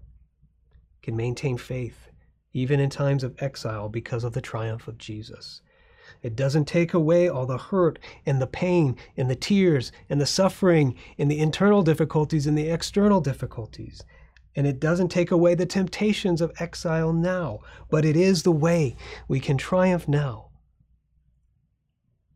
can 1.02 1.16
maintain 1.16 1.58
faith, 1.58 2.08
even 2.52 2.80
in 2.80 2.90
times 2.90 3.24
of 3.24 3.34
exile 3.42 3.88
because 3.88 4.24
of 4.24 4.32
the 4.32 4.40
triumph 4.40 4.88
of 4.88 4.98
Jesus. 4.98 5.60
It 6.22 6.36
doesn't 6.36 6.66
take 6.66 6.94
away 6.94 7.28
all 7.28 7.46
the 7.46 7.58
hurt 7.58 7.98
and 8.24 8.40
the 8.40 8.46
pain 8.46 8.96
and 9.16 9.30
the 9.30 9.36
tears 9.36 9.92
and 10.08 10.20
the 10.20 10.26
suffering 10.26 10.94
and 11.18 11.30
the 11.30 11.40
internal 11.40 11.82
difficulties 11.82 12.46
and 12.46 12.56
the 12.56 12.70
external 12.70 13.20
difficulties. 13.20 14.02
And 14.56 14.66
it 14.66 14.80
doesn't 14.80 15.08
take 15.08 15.30
away 15.30 15.54
the 15.54 15.66
temptations 15.66 16.40
of 16.40 16.52
exile 16.60 17.12
now, 17.12 17.60
but 17.90 18.04
it 18.04 18.16
is 18.16 18.42
the 18.42 18.52
way 18.52 18.96
we 19.26 19.40
can 19.40 19.58
triumph 19.58 20.06
now. 20.06 20.50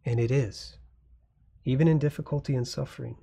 And 0.04 0.18
it 0.18 0.30
is 0.30 0.78
even 1.68 1.86
in 1.86 1.98
difficulty 1.98 2.54
and 2.54 2.66
suffering, 2.66 3.16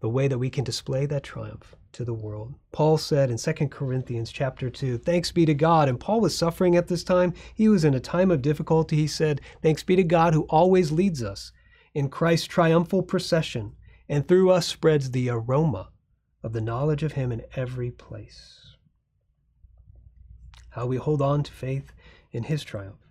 the 0.00 0.08
way 0.08 0.26
that 0.26 0.38
we 0.38 0.48
can 0.48 0.64
display 0.64 1.04
that 1.06 1.22
triumph 1.22 1.76
to 1.92 2.04
the 2.04 2.14
world. 2.14 2.54
Paul 2.72 2.96
said 2.96 3.30
in 3.30 3.36
2 3.36 3.52
Corinthians 3.68 4.32
chapter 4.32 4.70
2, 4.70 4.96
Thanks 4.98 5.30
be 5.30 5.44
to 5.44 5.54
God. 5.54 5.88
And 5.88 6.00
Paul 6.00 6.20
was 6.22 6.36
suffering 6.36 6.76
at 6.76 6.88
this 6.88 7.04
time. 7.04 7.34
He 7.54 7.68
was 7.68 7.84
in 7.84 7.94
a 7.94 8.00
time 8.00 8.30
of 8.30 8.40
difficulty. 8.40 8.96
He 8.96 9.06
said, 9.06 9.42
Thanks 9.60 9.82
be 9.82 9.96
to 9.96 10.02
God 10.02 10.32
who 10.32 10.44
always 10.44 10.90
leads 10.90 11.22
us 11.22 11.52
in 11.92 12.08
Christ's 12.08 12.46
triumphal 12.46 13.02
procession 13.02 13.76
and 14.08 14.26
through 14.26 14.50
us 14.50 14.66
spreads 14.66 15.10
the 15.10 15.28
aroma 15.28 15.90
of 16.42 16.52
the 16.52 16.60
knowledge 16.60 17.02
of 17.02 17.12
him 17.12 17.30
in 17.30 17.42
every 17.54 17.90
place. 17.90 18.76
How 20.70 20.86
we 20.86 20.96
hold 20.96 21.20
on 21.20 21.42
to 21.42 21.52
faith 21.52 21.92
in 22.32 22.44
his 22.44 22.64
triumph 22.64 23.06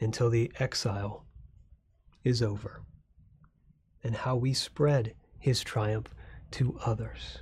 until 0.00 0.28
the 0.28 0.50
exile 0.58 1.24
is 2.24 2.42
over, 2.42 2.82
and 4.02 4.16
how 4.16 4.36
we 4.36 4.52
spread 4.54 5.14
his 5.38 5.62
triumph 5.62 6.14
to 6.52 6.78
others 6.84 7.38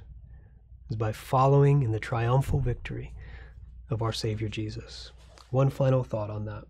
is 0.88 0.96
by 0.96 1.12
following 1.12 1.82
in 1.82 1.92
the 1.92 2.00
triumphal 2.00 2.60
victory 2.60 3.12
of 3.90 4.02
our 4.02 4.12
Savior 4.12 4.48
Jesus. 4.48 5.12
One 5.50 5.70
final 5.70 6.04
thought 6.04 6.30
on 6.30 6.44
that. 6.46 6.64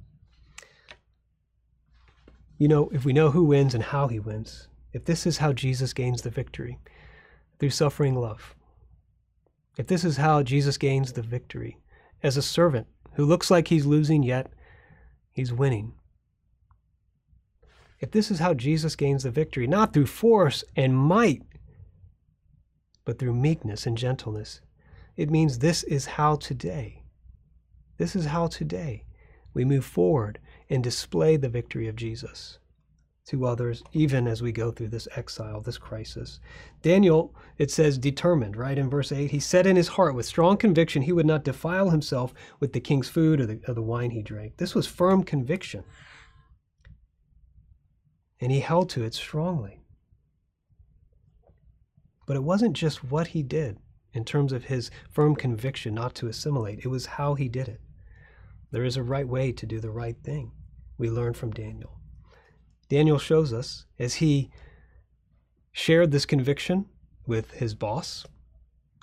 You 2.59 2.69
know, 2.69 2.89
if 2.93 3.05
we 3.05 3.13
know 3.13 3.31
who 3.31 3.45
wins 3.45 3.75
and 3.75 3.83
how 3.83 4.09
he 4.09 4.19
wins, 4.19 4.69
if 4.93 5.05
this 5.05 5.27
is 5.27 5.39
how 5.39 5.53
Jesus 5.53 5.93
gains 5.93 6.23
the 6.23 6.31
victory 6.31 6.79
through 7.59 7.71
suffering 7.71 8.15
love, 8.15 8.55
if 9.77 9.87
this 9.87 10.05
is 10.05 10.17
how 10.17 10.43
Jesus 10.43 10.79
gains 10.79 11.13
the 11.13 11.23
victory 11.23 11.79
as 12.23 12.37
a 12.37 12.43
servant 12.43 12.87
who 13.15 13.27
looks 13.27 13.51
like 13.51 13.69
he's 13.69 13.85
losing 13.85 14.23
yet 14.23 14.51
he's 15.37 15.53
winning, 15.53 15.93
if 17.99 18.11
this 18.11 18.31
is 18.31 18.39
how 18.39 18.55
Jesus 18.55 18.97
gains 18.97 19.23
the 19.23 19.31
victory, 19.31 19.67
not 19.67 19.93
through 19.93 20.07
force 20.07 20.65
and 20.75 20.97
might, 20.97 21.43
but 23.05 23.19
through 23.19 23.35
meekness 23.35 23.87
and 23.87 23.97
gentleness, 23.97 24.61
it 25.17 25.31
means 25.31 25.59
this 25.59 25.83
is 25.85 26.07
how 26.07 26.37
today, 26.37 27.03
this 27.97 28.15
is 28.15 28.27
how 28.27 28.49
today 28.49 29.05
we 29.55 29.65
move 29.65 29.85
forward 29.85 30.39
and 30.69 30.83
display 30.85 31.37
the 31.37 31.49
victory 31.49 31.89
of 31.89 31.97
Jesus 31.97 32.59
to 33.27 33.45
others, 33.45 33.83
even 33.93 34.29
as 34.29 34.41
we 34.41 34.53
go 34.53 34.71
through 34.71 34.89
this 34.89 35.09
exile, 35.17 35.61
this 35.61 35.79
crisis. 35.79 36.39
Daniel, 36.83 37.35
it 37.59 37.71
says, 37.71 37.99
determined, 37.99 38.57
right? 38.57 38.79
In 38.79 38.89
verse 38.89 39.11
8, 39.11 39.33
he 39.33 39.41
said 39.41 39.67
in 39.67 39.75
his 39.75 39.89
heart 39.89 40.15
with 40.15 40.27
strong 40.27 40.57
conviction 40.57 41.03
he 41.03 41.13
would 41.13 41.27
not 41.27 41.43
defile 41.43 41.91
himself 41.91 42.33
with 42.61 42.73
the 42.73 42.81
king's 42.81 43.09
food 43.09 43.41
or 43.41 43.47
the, 43.47 43.61
or 43.67 43.75
the 43.75 43.83
wine 43.83 44.11
he 44.11 44.23
drank. 44.23 44.59
This 44.59 44.75
was 44.75 44.87
firm 44.87 45.25
conviction. 45.25 45.83
And 48.41 48.53
he 48.53 48.61
held 48.61 48.91
to 48.91 49.05
it 49.05 49.15
strongly. 49.15 49.81
But 52.27 52.37
it 52.37 52.43
wasn't 52.43 52.77
just 52.77 53.05
what 53.05 53.29
he 53.29 53.43
did 53.43 53.79
in 54.13 54.25
terms 54.25 54.53
of 54.53 54.65
his 54.65 54.91
firm 55.11 55.37
conviction 55.37 55.95
not 55.95 56.15
to 56.17 56.27
assimilate, 56.27 56.81
it 56.83 56.89
was 56.89 57.07
how 57.07 57.35
he 57.35 57.49
did 57.49 57.69
it. 57.69 57.81
There 58.71 58.85
is 58.85 58.97
a 58.97 59.03
right 59.03 59.29
way 59.29 59.53
to 59.53 59.67
do 59.67 59.79
the 59.79 59.91
right 59.91 60.17
thing. 60.25 60.53
We 60.99 61.11
learn 61.11 61.35
from 61.35 61.51
Daniel. 61.51 62.01
Daniel 62.89 63.19
shows 63.19 63.53
us 63.53 63.85
as 63.99 64.15
he 64.15 64.51
shared 65.73 66.11
this 66.11 66.25
conviction 66.25 66.87
with 67.27 67.51
his 67.53 67.75
boss, 67.75 68.25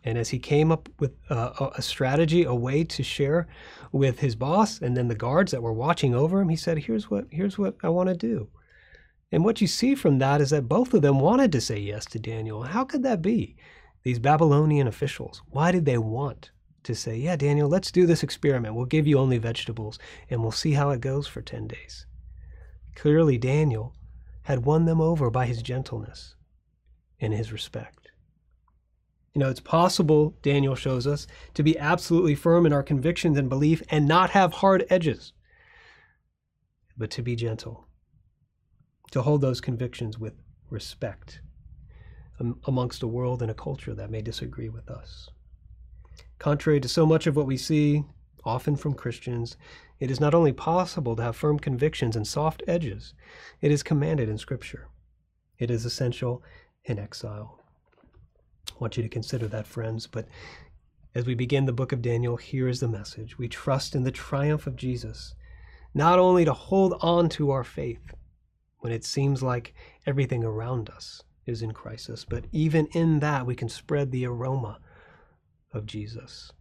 and 0.03 0.17
as 0.17 0.29
he 0.29 0.39
came 0.39 0.71
up 0.71 0.89
with 0.99 1.13
uh, 1.29 1.69
a 1.75 1.81
strategy, 1.81 2.43
a 2.43 2.55
way 2.55 2.83
to 2.83 3.03
share 3.03 3.47
with 3.91 4.19
his 4.19 4.35
boss 4.35 4.81
and 4.81 4.97
then 4.97 5.07
the 5.07 5.15
guards 5.15 5.51
that 5.51 5.61
were 5.61 5.73
watching 5.73 6.15
over 6.15 6.41
him, 6.41 6.49
he 6.49 6.55
said, 6.55 6.79
"Here's 6.79 7.09
what 7.09 7.27
here's 7.29 7.57
what 7.57 7.75
I 7.83 7.89
want 7.89 8.09
to 8.09 8.15
do." 8.15 8.49
And 9.33 9.43
what 9.43 9.61
you 9.61 9.67
see 9.67 9.95
from 9.95 10.19
that 10.19 10.41
is 10.41 10.51
that 10.51 10.69
both 10.69 10.93
of 10.93 11.01
them 11.01 11.19
wanted 11.19 11.51
to 11.53 11.59
say 11.59 11.79
yes 11.79 12.05
to 12.05 12.19
Daniel. 12.19 12.61
How 12.61 12.83
could 12.83 13.01
that 13.01 13.23
be? 13.23 13.55
These 14.03 14.19
Babylonian 14.19 14.87
officials, 14.87 15.41
why 15.49 15.71
did 15.71 15.85
they 15.85 15.97
want 15.97 16.51
to 16.83 16.93
say, 16.93 17.17
"Yeah, 17.17 17.35
Daniel, 17.35 17.67
let's 17.67 17.91
do 17.91 18.05
this 18.05 18.21
experiment. 18.21 18.75
We'll 18.75 18.85
give 18.85 19.07
you 19.07 19.17
only 19.17 19.39
vegetables 19.39 19.97
and 20.29 20.43
we'll 20.43 20.51
see 20.51 20.73
how 20.73 20.91
it 20.91 21.01
goes 21.01 21.25
for 21.25 21.41
10 21.41 21.67
days." 21.67 22.05
Clearly, 22.93 23.39
Daniel 23.39 23.95
had 24.43 24.65
won 24.65 24.85
them 24.85 25.01
over 25.01 25.31
by 25.31 25.47
his 25.47 25.63
gentleness 25.63 26.35
and 27.19 27.33
his 27.33 27.51
respect. 27.51 28.11
You 29.33 29.39
know, 29.39 29.49
it's 29.49 29.59
possible, 29.59 30.37
Daniel 30.43 30.75
shows 30.75 31.07
us, 31.07 31.25
to 31.55 31.63
be 31.63 31.79
absolutely 31.79 32.35
firm 32.35 32.67
in 32.67 32.73
our 32.73 32.83
convictions 32.83 33.39
and 33.39 33.49
belief 33.49 33.81
and 33.89 34.07
not 34.07 34.29
have 34.29 34.53
hard 34.53 34.85
edges, 34.91 35.33
but 36.95 37.09
to 37.09 37.23
be 37.23 37.35
gentle, 37.35 37.87
to 39.13 39.21
hold 39.21 39.41
those 39.41 39.61
convictions 39.61 40.17
with 40.17 40.33
respect 40.71 41.39
um, 42.39 42.59
amongst 42.65 43.03
a 43.03 43.07
world 43.07 43.43
and 43.43 43.51
a 43.51 43.53
culture 43.53 43.93
that 43.93 44.09
may 44.09 44.23
disagree 44.23 44.69
with 44.69 44.89
us. 44.89 45.29
Contrary 46.39 46.79
to 46.79 46.89
so 46.89 47.05
much 47.05 47.27
of 47.27 47.35
what 47.35 47.45
we 47.45 47.55
see, 47.55 48.03
often 48.43 48.75
from 48.75 48.95
Christians, 48.95 49.55
it 49.99 50.09
is 50.09 50.19
not 50.19 50.33
only 50.33 50.51
possible 50.51 51.15
to 51.15 51.21
have 51.21 51.35
firm 51.35 51.59
convictions 51.59 52.15
and 52.15 52.27
soft 52.27 52.63
edges, 52.67 53.13
it 53.61 53.69
is 53.69 53.83
commanded 53.83 54.29
in 54.29 54.39
Scripture. 54.39 54.87
It 55.59 55.69
is 55.69 55.85
essential 55.85 56.41
in 56.85 56.97
exile. 56.97 57.59
I 58.71 58.79
want 58.79 58.97
you 58.97 59.03
to 59.03 59.09
consider 59.09 59.45
that, 59.49 59.67
friends. 59.67 60.07
But 60.07 60.27
as 61.13 61.27
we 61.27 61.35
begin 61.35 61.65
the 61.65 61.71
book 61.71 61.91
of 61.91 62.01
Daniel, 62.01 62.35
here 62.35 62.67
is 62.67 62.79
the 62.79 62.87
message. 62.87 63.37
We 63.37 63.47
trust 63.47 63.93
in 63.93 64.05
the 64.05 64.11
triumph 64.11 64.65
of 64.65 64.75
Jesus, 64.75 65.35
not 65.93 66.17
only 66.17 66.45
to 66.45 66.53
hold 66.53 66.95
on 66.99 67.29
to 67.29 67.51
our 67.51 67.63
faith 67.63 68.15
when 68.83 68.91
it 68.91 69.05
seems 69.05 69.41
like 69.41 69.73
everything 70.05 70.43
around 70.43 70.89
us 70.89 71.23
is 71.45 71.61
in 71.61 71.71
crisis, 71.71 72.25
but 72.25 72.43
even 72.51 72.85
in 72.87 73.21
that 73.21 73.45
we 73.45 73.55
can 73.55 73.69
spread 73.69 74.11
the 74.11 74.25
aroma 74.25 74.77
of 75.71 75.85
Jesus 75.85 76.51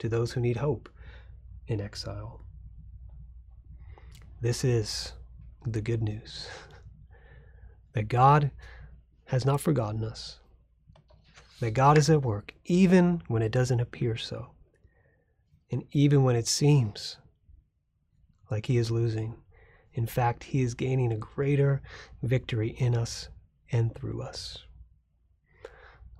to 0.00 0.08
those 0.08 0.32
who 0.32 0.40
need 0.40 0.56
hope 0.56 0.88
in 1.68 1.80
exile. 1.80 2.40
This 4.40 4.64
is 4.64 5.12
the 5.64 5.80
good 5.80 6.02
news 6.02 6.48
that 7.92 8.08
God 8.08 8.50
has 9.26 9.46
not 9.46 9.60
forgotten 9.60 10.02
us, 10.02 10.40
that 11.60 11.74
God 11.74 11.96
is 11.96 12.10
at 12.10 12.22
work 12.22 12.54
even 12.64 13.22
when 13.28 13.40
it 13.40 13.52
doesn't 13.52 13.78
appear 13.78 14.16
so, 14.16 14.48
and 15.70 15.84
even 15.92 16.24
when 16.24 16.34
it 16.34 16.48
seems 16.48 17.18
like 18.50 18.66
He 18.66 18.78
is 18.78 18.90
losing. 18.90 19.36
In 19.94 20.06
fact, 20.06 20.44
He 20.44 20.62
is 20.62 20.74
gaining 20.74 21.12
a 21.12 21.16
greater 21.16 21.80
victory 22.22 22.74
in 22.78 22.96
us 22.96 23.28
and 23.72 23.94
through 23.94 24.22
us. 24.22 24.58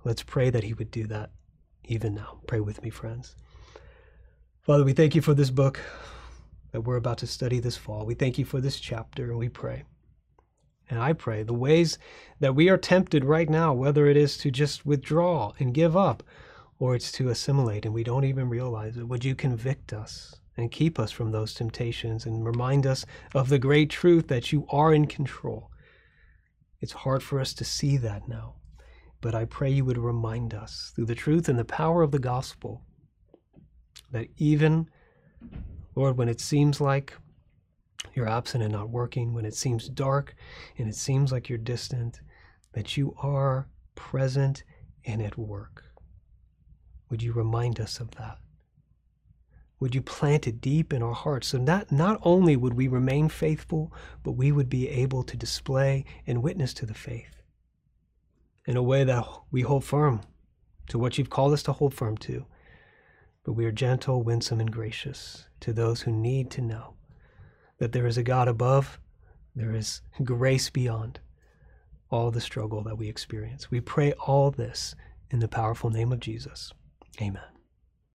Let's 0.03 0.23
pray 0.23 0.49
that 0.49 0.63
He 0.63 0.73
would 0.73 0.91
do 0.91 1.07
that 1.07 1.31
even 1.83 2.15
now. 2.15 2.39
Pray 2.47 2.59
with 2.59 2.81
me, 2.81 2.89
friends. 2.89 3.35
Father, 4.61 4.83
we 4.83 4.93
thank 4.93 5.13
you 5.13 5.21
for 5.21 5.33
this 5.33 5.51
book 5.51 5.79
that 6.71 6.81
we're 6.81 6.95
about 6.95 7.19
to 7.19 7.27
study 7.27 7.59
this 7.59 7.77
fall. 7.77 8.05
We 8.05 8.15
thank 8.15 8.37
you 8.37 8.45
for 8.45 8.59
this 8.59 8.79
chapter 8.79 9.29
and 9.29 9.37
we 9.37 9.49
pray. 9.49 9.83
And 10.89 10.99
I 10.99 11.13
pray 11.13 11.43
the 11.43 11.53
ways 11.53 11.97
that 12.39 12.55
we 12.55 12.69
are 12.69 12.77
tempted 12.77 13.25
right 13.25 13.49
now, 13.49 13.73
whether 13.73 14.07
it 14.07 14.17
is 14.17 14.37
to 14.39 14.51
just 14.51 14.85
withdraw 14.85 15.53
and 15.59 15.73
give 15.73 15.95
up 15.95 16.23
or 16.79 16.95
it's 16.95 17.11
to 17.13 17.29
assimilate 17.29 17.85
and 17.85 17.93
we 17.93 18.03
don't 18.03 18.25
even 18.25 18.49
realize 18.49 18.97
it, 18.97 19.07
would 19.07 19.23
you 19.23 19.35
convict 19.35 19.93
us 19.93 20.35
and 20.57 20.71
keep 20.71 20.99
us 20.99 21.11
from 21.11 21.31
those 21.31 21.53
temptations 21.53 22.25
and 22.25 22.45
remind 22.45 22.85
us 22.85 23.05
of 23.33 23.49
the 23.49 23.59
great 23.59 23.89
truth 23.89 24.27
that 24.27 24.51
you 24.51 24.65
are 24.69 24.93
in 24.93 25.07
control? 25.07 25.69
It's 26.81 26.93
hard 26.93 27.23
for 27.23 27.39
us 27.39 27.53
to 27.55 27.65
see 27.65 27.97
that 27.97 28.27
now, 28.27 28.55
but 29.21 29.33
I 29.35 29.45
pray 29.45 29.71
you 29.71 29.85
would 29.85 29.97
remind 29.97 30.53
us 30.53 30.91
through 30.95 31.05
the 31.05 31.15
truth 31.15 31.49
and 31.49 31.57
the 31.57 31.65
power 31.65 32.01
of 32.01 32.11
the 32.11 32.19
gospel 32.19 32.81
that 34.11 34.27
even, 34.37 34.89
Lord, 35.95 36.17
when 36.17 36.29
it 36.29 36.39
seems 36.39 36.79
like 36.79 37.13
you're 38.13 38.29
absent 38.29 38.63
and 38.63 38.71
not 38.71 38.89
working, 38.89 39.33
when 39.33 39.45
it 39.45 39.55
seems 39.55 39.89
dark 39.89 40.35
and 40.77 40.87
it 40.87 40.95
seems 40.95 41.31
like 41.31 41.49
you're 41.49 41.57
distant, 41.57 42.21
that 42.73 42.97
you 42.97 43.15
are 43.21 43.67
present 43.95 44.63
and 45.05 45.21
at 45.21 45.37
work. 45.37 45.83
Would 47.09 47.21
you 47.21 47.33
remind 47.33 47.79
us 47.79 47.99
of 47.99 48.11
that? 48.11 48.37
Would 49.79 49.93
you 49.93 50.01
plant 50.01 50.47
it 50.47 50.61
deep 50.61 50.93
in 50.93 51.03
our 51.03 51.13
hearts 51.13 51.47
so 51.47 51.57
that 51.57 51.91
not 51.91 52.19
only 52.23 52.55
would 52.55 52.73
we 52.73 52.87
remain 52.87 53.29
faithful, 53.29 53.91
but 54.23 54.31
we 54.31 54.51
would 54.51 54.69
be 54.69 54.87
able 54.89 55.23
to 55.23 55.37
display 55.37 56.05
and 56.25 56.41
witness 56.41 56.73
to 56.75 56.85
the 56.85 56.93
faith 56.93 57.41
in 58.65 58.77
a 58.77 58.83
way 58.83 59.03
that 59.03 59.25
we 59.51 59.61
hold 59.61 59.83
firm 59.83 60.21
to 60.87 60.99
what 60.99 61.17
you've 61.17 61.29
called 61.29 61.53
us 61.53 61.63
to 61.63 61.71
hold 61.71 61.93
firm 61.93 62.17
to, 62.17 62.45
but 63.43 63.53
we 63.53 63.65
are 63.65 63.71
gentle, 63.71 64.23
winsome, 64.23 64.59
and 64.59 64.71
gracious 64.71 65.47
to 65.59 65.73
those 65.73 66.01
who 66.01 66.11
need 66.11 66.49
to 66.51 66.61
know 66.61 66.95
that 67.77 67.91
there 67.91 68.07
is 68.07 68.17
a 68.17 68.23
God 68.23 68.47
above, 68.47 68.99
there 69.55 69.73
is 69.73 70.01
grace 70.23 70.69
beyond 70.69 71.19
all 72.09 72.31
the 72.31 72.41
struggle 72.41 72.81
that 72.83 72.97
we 72.97 73.09
experience. 73.09 73.69
We 73.71 73.81
pray 73.81 74.13
all 74.13 74.51
this 74.51 74.95
in 75.29 75.39
the 75.39 75.47
powerful 75.47 75.89
name 75.89 76.11
of 76.11 76.19
Jesus. 76.19 76.71
Amen. 77.21 77.54